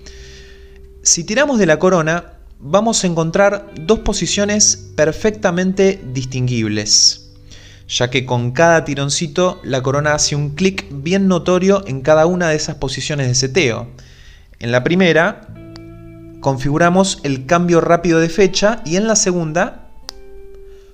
Si 1.03 1.25
tiramos 1.25 1.59
de 1.59 1.65
la 1.65 1.79
corona, 1.79 2.35
vamos 2.61 3.03
a 3.03 3.07
encontrar 3.07 3.71
dos 3.81 4.01
posiciones 4.01 4.93
perfectamente 4.97 6.03
distinguibles, 6.13 7.24
ya 7.89 8.11
que 8.11 8.25
con 8.25 8.53
cada 8.53 8.85
tironcito 8.85 9.61
la 9.63 9.83
corona 9.83 10.15
hace 10.15 10.37
un 10.37 10.55
clic 10.55 10.87
bien 10.91 11.29
notorio 11.29 11.85
en 11.87 12.01
cada 12.01 12.27
una 12.27 12.49
de 12.49 12.57
esas 12.57 12.77
posiciones 12.77 13.29
de 13.29 13.35
seteo. 13.35 13.89
En 14.59 14.73
la 14.73 14.85
primera, 14.85 15.49
configuramos 16.41 17.21
el 17.23 17.47
cambio 17.47 17.81
rápido 17.81 18.21
de 18.21 18.29
fecha 18.29 18.83
y 18.85 18.97
en 18.97 19.07
la 19.07 19.17
segunda 19.17 19.89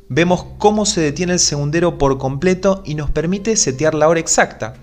vemos 0.08 0.44
cómo 0.58 0.86
se 0.86 1.00
detiene 1.00 1.34
el 1.34 1.38
segundero 1.38 1.96
por 1.96 2.18
completo 2.18 2.82
y 2.84 2.94
nos 2.96 3.10
permite 3.10 3.56
setear 3.56 3.94
la 3.94 4.08
hora 4.08 4.20
exacta. 4.20 4.74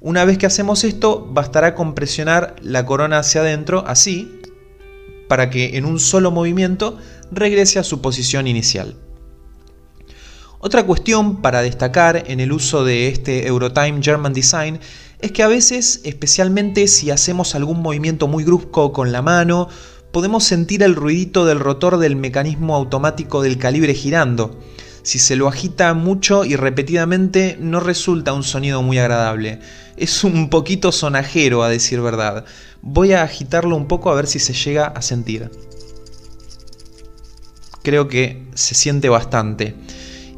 Una 0.00 0.24
vez 0.24 0.38
que 0.38 0.46
hacemos 0.46 0.84
esto, 0.84 1.26
bastará 1.30 1.74
con 1.74 1.94
presionar 1.94 2.56
la 2.62 2.86
corona 2.86 3.18
hacia 3.18 3.42
adentro, 3.42 3.84
así, 3.86 4.40
para 5.28 5.50
que 5.50 5.76
en 5.76 5.84
un 5.84 6.00
solo 6.00 6.30
movimiento 6.30 6.98
regrese 7.30 7.78
a 7.78 7.84
su 7.84 8.00
posición 8.00 8.46
inicial. 8.46 8.96
Otra 10.62 10.84
cuestión 10.84 11.40
para 11.40 11.62
destacar 11.62 12.24
en 12.26 12.38
el 12.38 12.52
uso 12.52 12.84
de 12.84 13.08
este 13.08 13.46
Eurotime 13.46 14.02
German 14.02 14.34
Design 14.34 14.78
es 15.18 15.32
que 15.32 15.42
a 15.42 15.48
veces, 15.48 16.02
especialmente 16.04 16.86
si 16.86 17.10
hacemos 17.10 17.54
algún 17.54 17.80
movimiento 17.80 18.28
muy 18.28 18.44
brusco 18.44 18.92
con 18.92 19.10
la 19.10 19.22
mano 19.22 19.68
podemos 20.12 20.44
sentir 20.44 20.82
el 20.82 20.96
ruidito 20.96 21.46
del 21.46 21.60
rotor 21.60 21.96
del 21.96 22.14
mecanismo 22.14 22.76
automático 22.76 23.40
del 23.40 23.56
calibre 23.56 23.94
girando. 23.94 24.60
Si 25.02 25.18
se 25.18 25.34
lo 25.34 25.48
agita 25.48 25.94
mucho 25.94 26.44
y 26.44 26.56
repetidamente 26.56 27.56
no 27.58 27.80
resulta 27.80 28.34
un 28.34 28.42
sonido 28.42 28.82
muy 28.82 28.98
agradable. 28.98 29.60
Es 29.96 30.24
un 30.24 30.50
poquito 30.50 30.92
sonajero 30.92 31.62
a 31.62 31.70
decir 31.70 32.02
verdad. 32.02 32.44
Voy 32.82 33.14
a 33.14 33.22
agitarlo 33.22 33.76
un 33.76 33.88
poco 33.88 34.10
a 34.10 34.14
ver 34.14 34.26
si 34.26 34.38
se 34.38 34.52
llega 34.52 34.88
a 34.88 35.00
sentir. 35.00 35.50
Creo 37.82 38.08
que 38.08 38.46
se 38.54 38.74
siente 38.74 39.08
bastante. 39.08 39.74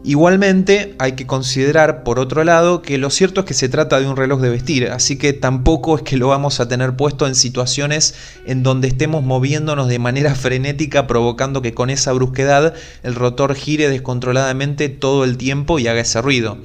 Igualmente 0.04 0.96
hay 0.98 1.12
que 1.12 1.28
considerar 1.28 2.02
por 2.02 2.18
otro 2.18 2.42
lado 2.42 2.82
que 2.82 2.98
lo 2.98 3.08
cierto 3.08 3.40
es 3.40 3.46
que 3.46 3.54
se 3.54 3.68
trata 3.68 4.00
de 4.00 4.08
un 4.08 4.16
reloj 4.16 4.40
de 4.40 4.50
vestir, 4.50 4.88
así 4.88 5.16
que 5.16 5.32
tampoco 5.32 5.96
es 5.96 6.02
que 6.02 6.16
lo 6.16 6.26
vamos 6.26 6.58
a 6.58 6.66
tener 6.66 6.96
puesto 6.96 7.28
en 7.28 7.36
situaciones 7.36 8.14
en 8.44 8.64
donde 8.64 8.88
estemos 8.88 9.22
moviéndonos 9.22 9.86
de 9.86 10.00
manera 10.00 10.34
frenética 10.34 11.06
provocando 11.06 11.62
que 11.62 11.72
con 11.72 11.88
esa 11.88 12.12
brusquedad 12.12 12.74
el 13.04 13.14
rotor 13.14 13.54
gire 13.54 13.88
descontroladamente 13.88 14.88
todo 14.88 15.22
el 15.22 15.36
tiempo 15.36 15.78
y 15.78 15.86
haga 15.86 16.00
ese 16.00 16.20
ruido. 16.20 16.58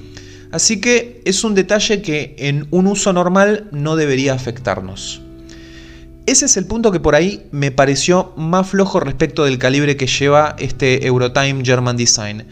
Así 0.52 0.82
que 0.82 1.22
es 1.26 1.44
un 1.44 1.54
detalle 1.54 2.02
que 2.02 2.36
en 2.40 2.68
un 2.72 2.88
uso 2.88 3.14
normal 3.14 3.68
no 3.72 3.96
debería 3.96 4.34
afectarnos. 4.34 5.22
Ese 6.26 6.46
es 6.46 6.58
el 6.58 6.66
punto 6.66 6.92
que 6.92 7.00
por 7.00 7.16
ahí 7.16 7.44
me 7.52 7.72
pareció 7.72 8.34
más 8.36 8.68
flojo 8.68 9.00
respecto 9.00 9.46
del 9.46 9.60
calibre 9.60 9.96
que 9.96 10.08
lleva 10.08 10.56
este 10.58 11.06
Eurotime 11.06 11.64
German 11.64 11.96
Design. 11.96 12.46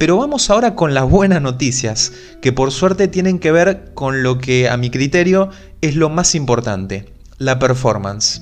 Pero 0.00 0.16
vamos 0.16 0.48
ahora 0.48 0.76
con 0.76 0.94
las 0.94 1.06
buenas 1.06 1.42
noticias, 1.42 2.14
que 2.40 2.54
por 2.54 2.70
suerte 2.70 3.06
tienen 3.06 3.38
que 3.38 3.52
ver 3.52 3.92
con 3.92 4.22
lo 4.22 4.38
que 4.38 4.66
a 4.66 4.78
mi 4.78 4.88
criterio 4.88 5.50
es 5.82 5.94
lo 5.94 6.08
más 6.08 6.34
importante, 6.34 7.12
la 7.36 7.58
performance. 7.58 8.40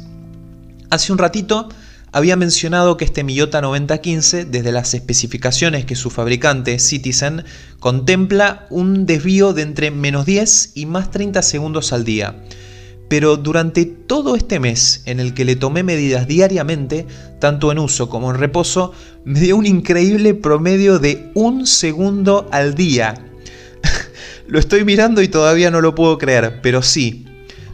Hace 0.90 1.11
un 1.11 1.18
ratito 1.18 1.68
había 2.12 2.37
mencionado 2.37 2.97
que 2.97 3.05
este 3.05 3.25
Miyota 3.25 3.61
9015, 3.61 4.44
desde 4.44 4.71
las 4.71 4.94
especificaciones 4.94 5.85
que 5.85 5.97
su 5.97 6.11
fabricante 6.11 6.79
Citizen, 6.79 7.44
contempla 7.81 8.68
un 8.71 9.05
desvío 9.05 9.53
de 9.53 9.62
entre 9.62 9.90
menos 9.90 10.27
10 10.27 10.77
y 10.77 10.87
más 10.87 11.11
30 11.11 11.42
segundos 11.42 11.92
al 11.92 12.05
día 12.05 12.37
pero 13.09 13.37
durante 13.37 13.87
todo 13.87 14.37
este 14.37 14.61
mes 14.61 15.03
en 15.07 15.18
el 15.18 15.35
que 15.35 15.44
le 15.44 15.57
tomé 15.57 15.83
medidas 15.83 16.29
diariamente, 16.29 17.07
tanto 17.40 17.73
en 17.73 17.79
uso 17.79 18.09
como 18.09 18.31
en 18.31 18.38
reposo, 18.38 18.92
me 19.25 19.40
dio 19.40 19.57
un 19.57 19.66
increíble 19.66 20.35
promedio 20.35 20.99
de 20.99 21.31
un 21.35 21.66
segundo 21.66 22.49
al 22.53 22.75
día. 22.75 23.14
lo 24.47 24.59
estoy 24.59 24.85
mirando 24.85 25.23
y 25.23 25.29
todavía 25.29 25.71
no 25.71 25.81
lo 25.81 25.94
puedo 25.94 26.18
creer, 26.18 26.61
pero 26.62 26.83
sí. 26.83 27.25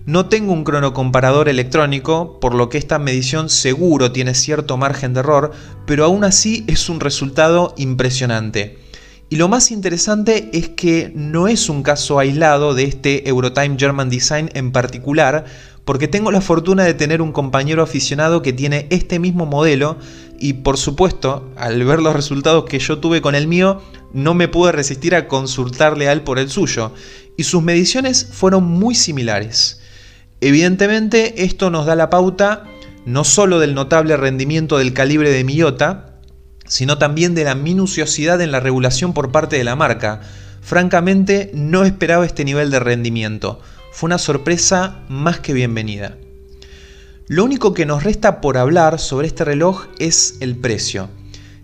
No 0.07 0.27
tengo 0.27 0.53
un 0.53 0.65
cronocomparador 0.65 1.49
electrónico, 1.49 2.39
por 2.39 2.55
lo 2.55 2.69
que 2.69 2.77
esta 2.77 2.99
medición 2.99 3.49
seguro 3.49 4.13
tiene 4.13 4.35
cierto 4.35 4.77
margen 4.77 5.15
de 5.15 5.21
error, 5.21 5.53
pero 5.87 6.05
aún 6.05 6.25
así 6.25 6.63
es 6.67 6.91
un 6.91 7.01
resultado 7.01 7.75
impresionante. 7.79 8.84
Y 9.31 9.37
lo 9.37 9.49
más 9.49 9.71
interesante 9.71 10.51
es 10.53 10.69
que 10.69 11.11
no 11.15 11.49
es 11.49 11.69
un 11.69 11.83
caso 11.83 12.19
aislado 12.19 12.75
de 12.75 12.85
este 12.85 13.29
Eurotime 13.29 13.77
German 13.79 14.11
Design 14.11 14.51
en 14.55 14.71
particular, 14.71 15.45
porque 15.85 16.09
tengo 16.09 16.31
la 16.31 16.41
fortuna 16.41 16.85
de 16.85 16.95
tener 16.95 17.21
un 17.21 17.33
compañero 17.33 17.83
aficionado 17.83 18.43
que 18.43 18.53
tiene 18.53 18.87
este 18.91 19.19
mismo 19.19 19.47
modelo 19.47 19.99
y 20.39 20.55
por 20.55 20.77
supuesto, 20.77 21.51
al 21.57 21.83
ver 21.85 22.01
los 22.01 22.15
resultados 22.15 22.65
que 22.65 22.79
yo 22.79 22.99
tuve 22.99 23.23
con 23.23 23.35
el 23.35 23.47
mío, 23.47 23.81
no 24.13 24.35
me 24.35 24.49
pude 24.49 24.73
resistir 24.73 25.15
a 25.15 25.27
consultarle 25.29 26.09
a 26.09 26.13
él 26.13 26.23
por 26.23 26.39
el 26.39 26.51
suyo, 26.51 26.93
y 27.37 27.45
sus 27.45 27.63
mediciones 27.63 28.29
fueron 28.33 28.65
muy 28.65 28.95
similares. 28.95 29.81
Evidentemente, 30.41 31.45
esto 31.45 31.71
nos 31.71 31.87
da 31.87 31.95
la 31.95 32.11
pauta 32.11 32.65
no 33.07 33.25
solo 33.25 33.59
del 33.59 33.75
notable 33.75 34.17
rendimiento 34.17 34.79
del 34.79 34.93
calibre 34.93 35.31
de 35.31 35.45
Miyota, 35.45 36.14
sino 36.67 36.99
también 36.99 37.35
de 37.35 37.45
la 37.45 37.55
minuciosidad 37.55 38.41
en 38.41 38.53
la 38.53 38.61
regulación 38.61 39.13
por 39.13 39.33
parte 39.33 39.57
de 39.57 39.65
la 39.65 39.77
marca. 39.77 40.21
Francamente, 40.63 41.51
no 41.55 41.85
esperaba 41.85 42.25
este 42.25 42.45
nivel 42.45 42.71
de 42.71 42.81
rendimiento. 42.81 43.61
Fue 43.93 44.09
una 44.09 44.19
sorpresa 44.19 45.03
más 45.09 45.41
que 45.41 45.53
bienvenida. 45.53 46.17
Lo 47.27 47.45
único 47.45 47.73
que 47.75 47.87
nos 47.87 48.03
resta 48.03 48.41
por 48.41 48.59
hablar 48.59 48.99
sobre 48.99 49.27
este 49.27 49.45
reloj 49.45 49.87
es 49.99 50.37
el 50.41 50.57
precio. 50.57 51.09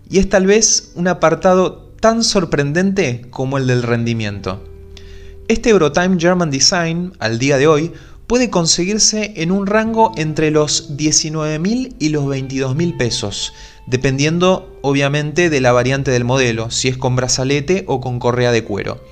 Y 0.09 0.19
es 0.19 0.29
tal 0.29 0.45
vez 0.45 0.91
un 0.95 1.07
apartado 1.07 1.91
tan 1.99 2.23
sorprendente 2.23 3.27
como 3.29 3.57
el 3.57 3.67
del 3.67 3.83
rendimiento. 3.83 4.63
Este 5.47 5.69
Eurotime 5.69 6.17
German 6.19 6.49
Design, 6.49 7.13
al 7.19 7.37
día 7.37 7.57
de 7.57 7.67
hoy, 7.67 7.91
puede 8.31 8.49
conseguirse 8.49 9.33
en 9.35 9.51
un 9.51 9.67
rango 9.67 10.13
entre 10.15 10.51
los 10.51 10.95
19.000 10.95 11.95
y 11.99 12.07
los 12.07 12.23
22.000 12.23 12.95
pesos, 12.95 13.51
dependiendo 13.87 14.79
obviamente 14.81 15.49
de 15.49 15.59
la 15.59 15.73
variante 15.73 16.11
del 16.11 16.23
modelo, 16.23 16.71
si 16.71 16.87
es 16.87 16.95
con 16.95 17.17
brazalete 17.17 17.83
o 17.87 17.99
con 17.99 18.19
correa 18.19 18.53
de 18.53 18.63
cuero. 18.63 19.03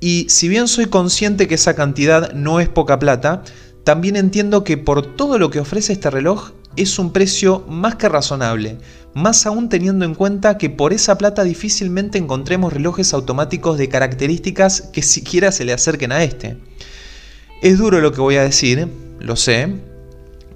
Y 0.00 0.26
si 0.28 0.48
bien 0.48 0.66
soy 0.66 0.86
consciente 0.86 1.46
que 1.46 1.54
esa 1.54 1.76
cantidad 1.76 2.32
no 2.32 2.58
es 2.58 2.68
poca 2.68 2.98
plata, 2.98 3.44
también 3.84 4.16
entiendo 4.16 4.64
que 4.64 4.76
por 4.76 5.14
todo 5.14 5.38
lo 5.38 5.50
que 5.50 5.60
ofrece 5.60 5.92
este 5.92 6.10
reloj 6.10 6.50
es 6.74 6.98
un 6.98 7.12
precio 7.12 7.64
más 7.68 7.94
que 7.94 8.08
razonable, 8.08 8.78
más 9.14 9.46
aún 9.46 9.68
teniendo 9.68 10.04
en 10.04 10.16
cuenta 10.16 10.58
que 10.58 10.68
por 10.68 10.92
esa 10.92 11.16
plata 11.16 11.44
difícilmente 11.44 12.18
encontremos 12.18 12.72
relojes 12.72 13.14
automáticos 13.14 13.78
de 13.78 13.88
características 13.88 14.80
que 14.92 15.02
siquiera 15.02 15.52
se 15.52 15.64
le 15.64 15.72
acerquen 15.72 16.10
a 16.10 16.24
este. 16.24 16.56
Es 17.62 17.78
duro 17.78 18.00
lo 18.00 18.10
que 18.10 18.20
voy 18.20 18.34
a 18.34 18.42
decir, 18.42 18.88
lo 19.20 19.36
sé, 19.36 19.72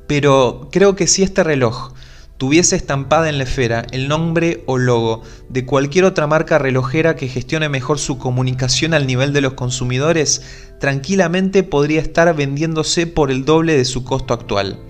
pero 0.09 0.69
creo 0.73 0.97
que 0.97 1.07
si 1.07 1.23
este 1.23 1.45
reloj 1.45 1.93
tuviese 2.37 2.75
estampada 2.75 3.29
en 3.29 3.39
la 3.39 3.45
esfera 3.45 3.87
el 3.93 4.09
nombre 4.09 4.65
o 4.67 4.77
logo 4.77 5.23
de 5.49 5.65
cualquier 5.65 6.05
otra 6.05 6.27
marca 6.27 6.59
relojera 6.59 7.15
que 7.15 7.29
gestione 7.29 7.69
mejor 7.69 8.01
su 8.01 8.19
comunicación 8.19 8.93
al 8.93 9.07
nivel 9.07 9.33
de 9.33 9.41
los 9.41 9.53
consumidores, 9.53 10.43
tranquilamente 10.81 11.63
podría 11.63 12.01
estar 12.01 12.35
vendiéndose 12.35 13.07
por 13.07 13.31
el 13.31 13.45
doble 13.45 13.77
de 13.77 13.85
su 13.85 14.03
costo 14.03 14.35
actual. 14.35 14.81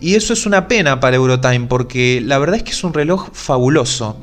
Y 0.00 0.16
eso 0.16 0.32
es 0.32 0.46
una 0.46 0.66
pena 0.66 0.98
para 0.98 1.14
Eurotime 1.14 1.68
porque 1.68 2.20
la 2.24 2.38
verdad 2.38 2.56
es 2.56 2.64
que 2.64 2.72
es 2.72 2.82
un 2.82 2.92
reloj 2.92 3.28
fabuloso. 3.32 4.18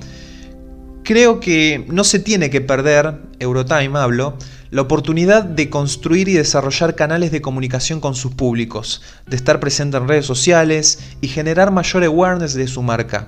Creo 1.06 1.40
que 1.40 1.86
no 1.88 2.04
se 2.04 2.20
tiene 2.20 2.50
que 2.50 2.60
perder, 2.60 3.22
Eurotime 3.40 3.98
hablo, 3.98 4.38
la 4.74 4.82
oportunidad 4.82 5.44
de 5.44 5.70
construir 5.70 6.28
y 6.28 6.34
desarrollar 6.34 6.96
canales 6.96 7.32
de 7.32 7.44
comunicación 7.44 8.00
con 8.00 8.16
sus 8.16 8.34
públicos, 8.34 9.04
de 9.28 9.36
estar 9.36 9.60
presente 9.60 9.98
en 9.98 10.08
redes 10.08 10.26
sociales 10.26 10.98
y 11.22 11.28
generar 11.28 11.70
mayor 11.70 12.04
awareness 12.04 12.56
de 12.56 12.68
su 12.68 12.82
marca. 12.82 13.28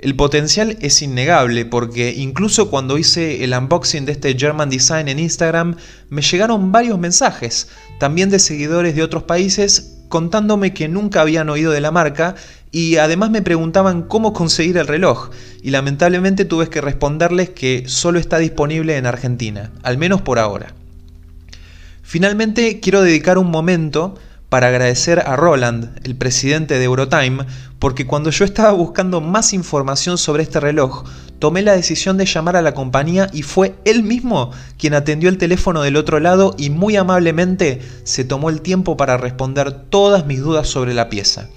El 0.00 0.16
potencial 0.16 0.76
es 0.80 1.00
innegable 1.00 1.64
porque 1.64 2.12
incluso 2.16 2.70
cuando 2.70 2.98
hice 2.98 3.44
el 3.44 3.56
unboxing 3.56 4.04
de 4.04 4.10
este 4.10 4.36
German 4.36 4.68
Design 4.68 5.06
en 5.06 5.20
Instagram 5.20 5.76
me 6.10 6.22
llegaron 6.22 6.72
varios 6.72 6.98
mensajes, 6.98 7.68
también 8.00 8.28
de 8.28 8.40
seguidores 8.40 8.96
de 8.96 9.04
otros 9.04 9.22
países 9.22 9.93
contándome 10.14 10.72
que 10.72 10.86
nunca 10.86 11.22
habían 11.22 11.50
oído 11.50 11.72
de 11.72 11.80
la 11.80 11.90
marca 11.90 12.36
y 12.70 12.98
además 12.98 13.30
me 13.30 13.42
preguntaban 13.42 14.02
cómo 14.02 14.32
conseguir 14.32 14.76
el 14.76 14.86
reloj 14.86 15.30
y 15.60 15.70
lamentablemente 15.70 16.44
tuve 16.44 16.68
que 16.68 16.80
responderles 16.80 17.50
que 17.50 17.82
solo 17.88 18.20
está 18.20 18.38
disponible 18.38 18.96
en 18.96 19.06
Argentina, 19.06 19.72
al 19.82 19.98
menos 19.98 20.22
por 20.22 20.38
ahora. 20.38 20.72
Finalmente 22.04 22.78
quiero 22.78 23.02
dedicar 23.02 23.38
un 23.38 23.50
momento 23.50 24.14
para 24.50 24.68
agradecer 24.68 25.18
a 25.18 25.34
Roland, 25.34 25.98
el 26.04 26.14
presidente 26.14 26.78
de 26.78 26.84
Eurotime, 26.84 27.44
porque 27.84 28.06
cuando 28.06 28.30
yo 28.30 28.46
estaba 28.46 28.72
buscando 28.72 29.20
más 29.20 29.52
información 29.52 30.16
sobre 30.16 30.42
este 30.42 30.58
reloj, 30.58 31.04
tomé 31.38 31.60
la 31.60 31.76
decisión 31.76 32.16
de 32.16 32.24
llamar 32.24 32.56
a 32.56 32.62
la 32.62 32.72
compañía 32.72 33.28
y 33.30 33.42
fue 33.42 33.74
él 33.84 34.02
mismo 34.02 34.52
quien 34.78 34.94
atendió 34.94 35.28
el 35.28 35.36
teléfono 35.36 35.82
del 35.82 35.96
otro 35.96 36.18
lado 36.18 36.54
y 36.56 36.70
muy 36.70 36.96
amablemente 36.96 37.82
se 38.04 38.24
tomó 38.24 38.48
el 38.48 38.62
tiempo 38.62 38.96
para 38.96 39.18
responder 39.18 39.70
todas 39.70 40.24
mis 40.24 40.40
dudas 40.40 40.66
sobre 40.66 40.94
la 40.94 41.10
pieza. 41.10 41.50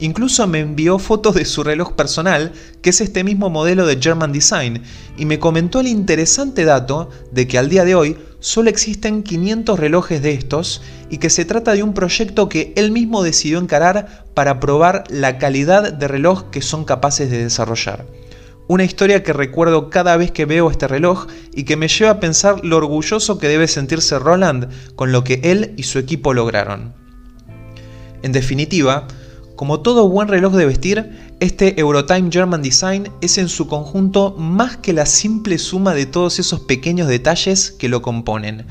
Incluso 0.00 0.46
me 0.46 0.60
envió 0.60 0.98
fotos 0.98 1.34
de 1.34 1.44
su 1.44 1.64
reloj 1.64 1.94
personal, 1.94 2.52
que 2.82 2.90
es 2.90 3.00
este 3.00 3.24
mismo 3.24 3.50
modelo 3.50 3.84
de 3.84 3.98
German 4.00 4.32
Design, 4.32 4.82
y 5.16 5.24
me 5.24 5.40
comentó 5.40 5.80
el 5.80 5.88
interesante 5.88 6.64
dato 6.64 7.10
de 7.32 7.48
que 7.48 7.58
al 7.58 7.68
día 7.68 7.84
de 7.84 7.96
hoy 7.96 8.16
solo 8.38 8.70
existen 8.70 9.24
500 9.24 9.78
relojes 9.78 10.22
de 10.22 10.32
estos 10.32 10.82
y 11.10 11.18
que 11.18 11.30
se 11.30 11.44
trata 11.44 11.72
de 11.72 11.82
un 11.82 11.94
proyecto 11.94 12.48
que 12.48 12.72
él 12.76 12.92
mismo 12.92 13.24
decidió 13.24 13.58
encarar 13.58 14.26
para 14.34 14.60
probar 14.60 15.02
la 15.08 15.38
calidad 15.38 15.92
de 15.92 16.06
reloj 16.06 16.50
que 16.50 16.62
son 16.62 16.84
capaces 16.84 17.28
de 17.28 17.42
desarrollar. 17.42 18.06
Una 18.68 18.84
historia 18.84 19.22
que 19.22 19.32
recuerdo 19.32 19.90
cada 19.90 20.16
vez 20.16 20.30
que 20.30 20.44
veo 20.44 20.70
este 20.70 20.86
reloj 20.86 21.26
y 21.54 21.64
que 21.64 21.76
me 21.76 21.88
lleva 21.88 22.12
a 22.12 22.20
pensar 22.20 22.64
lo 22.64 22.76
orgulloso 22.76 23.38
que 23.38 23.48
debe 23.48 23.66
sentirse 23.66 24.18
Roland 24.18 24.68
con 24.94 25.10
lo 25.10 25.24
que 25.24 25.40
él 25.42 25.72
y 25.76 25.84
su 25.84 25.98
equipo 25.98 26.34
lograron. 26.34 26.94
En 28.22 28.32
definitiva, 28.32 29.08
como 29.58 29.80
todo 29.80 30.08
buen 30.08 30.28
reloj 30.28 30.54
de 30.54 30.66
vestir, 30.66 31.34
este 31.40 31.80
Eurotime 31.80 32.30
German 32.30 32.62
Design 32.62 33.10
es 33.20 33.38
en 33.38 33.48
su 33.48 33.66
conjunto 33.66 34.36
más 34.38 34.76
que 34.76 34.92
la 34.92 35.04
simple 35.04 35.58
suma 35.58 35.94
de 35.94 36.06
todos 36.06 36.38
esos 36.38 36.60
pequeños 36.60 37.08
detalles 37.08 37.72
que 37.72 37.88
lo 37.88 38.00
componen. 38.00 38.66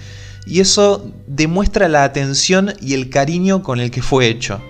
Y 0.46 0.62
eso 0.62 1.12
demuestra 1.28 1.90
la 1.90 2.06
atención 2.06 2.74
y 2.80 2.94
el 2.94 3.10
cariño 3.10 3.64
con 3.64 3.82
el 3.82 3.92
que 3.92 4.02
fue 4.02 4.28
hecho. 4.28 4.62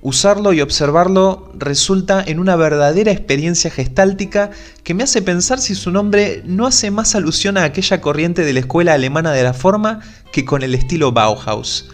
Usarlo 0.00 0.52
y 0.52 0.60
observarlo 0.60 1.50
resulta 1.58 2.22
en 2.24 2.38
una 2.38 2.54
verdadera 2.54 3.10
experiencia 3.10 3.68
gestáltica 3.68 4.52
que 4.84 4.94
me 4.94 5.02
hace 5.02 5.22
pensar 5.22 5.58
si 5.58 5.74
su 5.74 5.90
nombre 5.90 6.44
no 6.46 6.68
hace 6.68 6.92
más 6.92 7.16
alusión 7.16 7.58
a 7.58 7.64
aquella 7.64 8.00
corriente 8.00 8.44
de 8.44 8.52
la 8.52 8.60
escuela 8.60 8.94
alemana 8.94 9.32
de 9.32 9.42
la 9.42 9.54
forma 9.54 10.02
que 10.32 10.44
con 10.44 10.62
el 10.62 10.76
estilo 10.76 11.10
Bauhaus. 11.10 11.88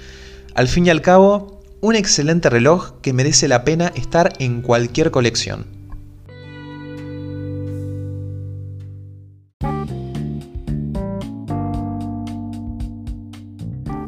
Al 0.54 0.68
fin 0.68 0.84
y 0.84 0.90
al 0.90 1.00
cabo, 1.00 1.58
un 1.81 1.95
excelente 1.95 2.51
reloj 2.51 2.95
que 3.03 3.12
merece 3.12 3.47
la 3.49 3.64
pena 3.64 3.93
estar 3.95 4.33
en 4.38 4.62
cualquier 4.62 5.11
colección. 5.11 5.67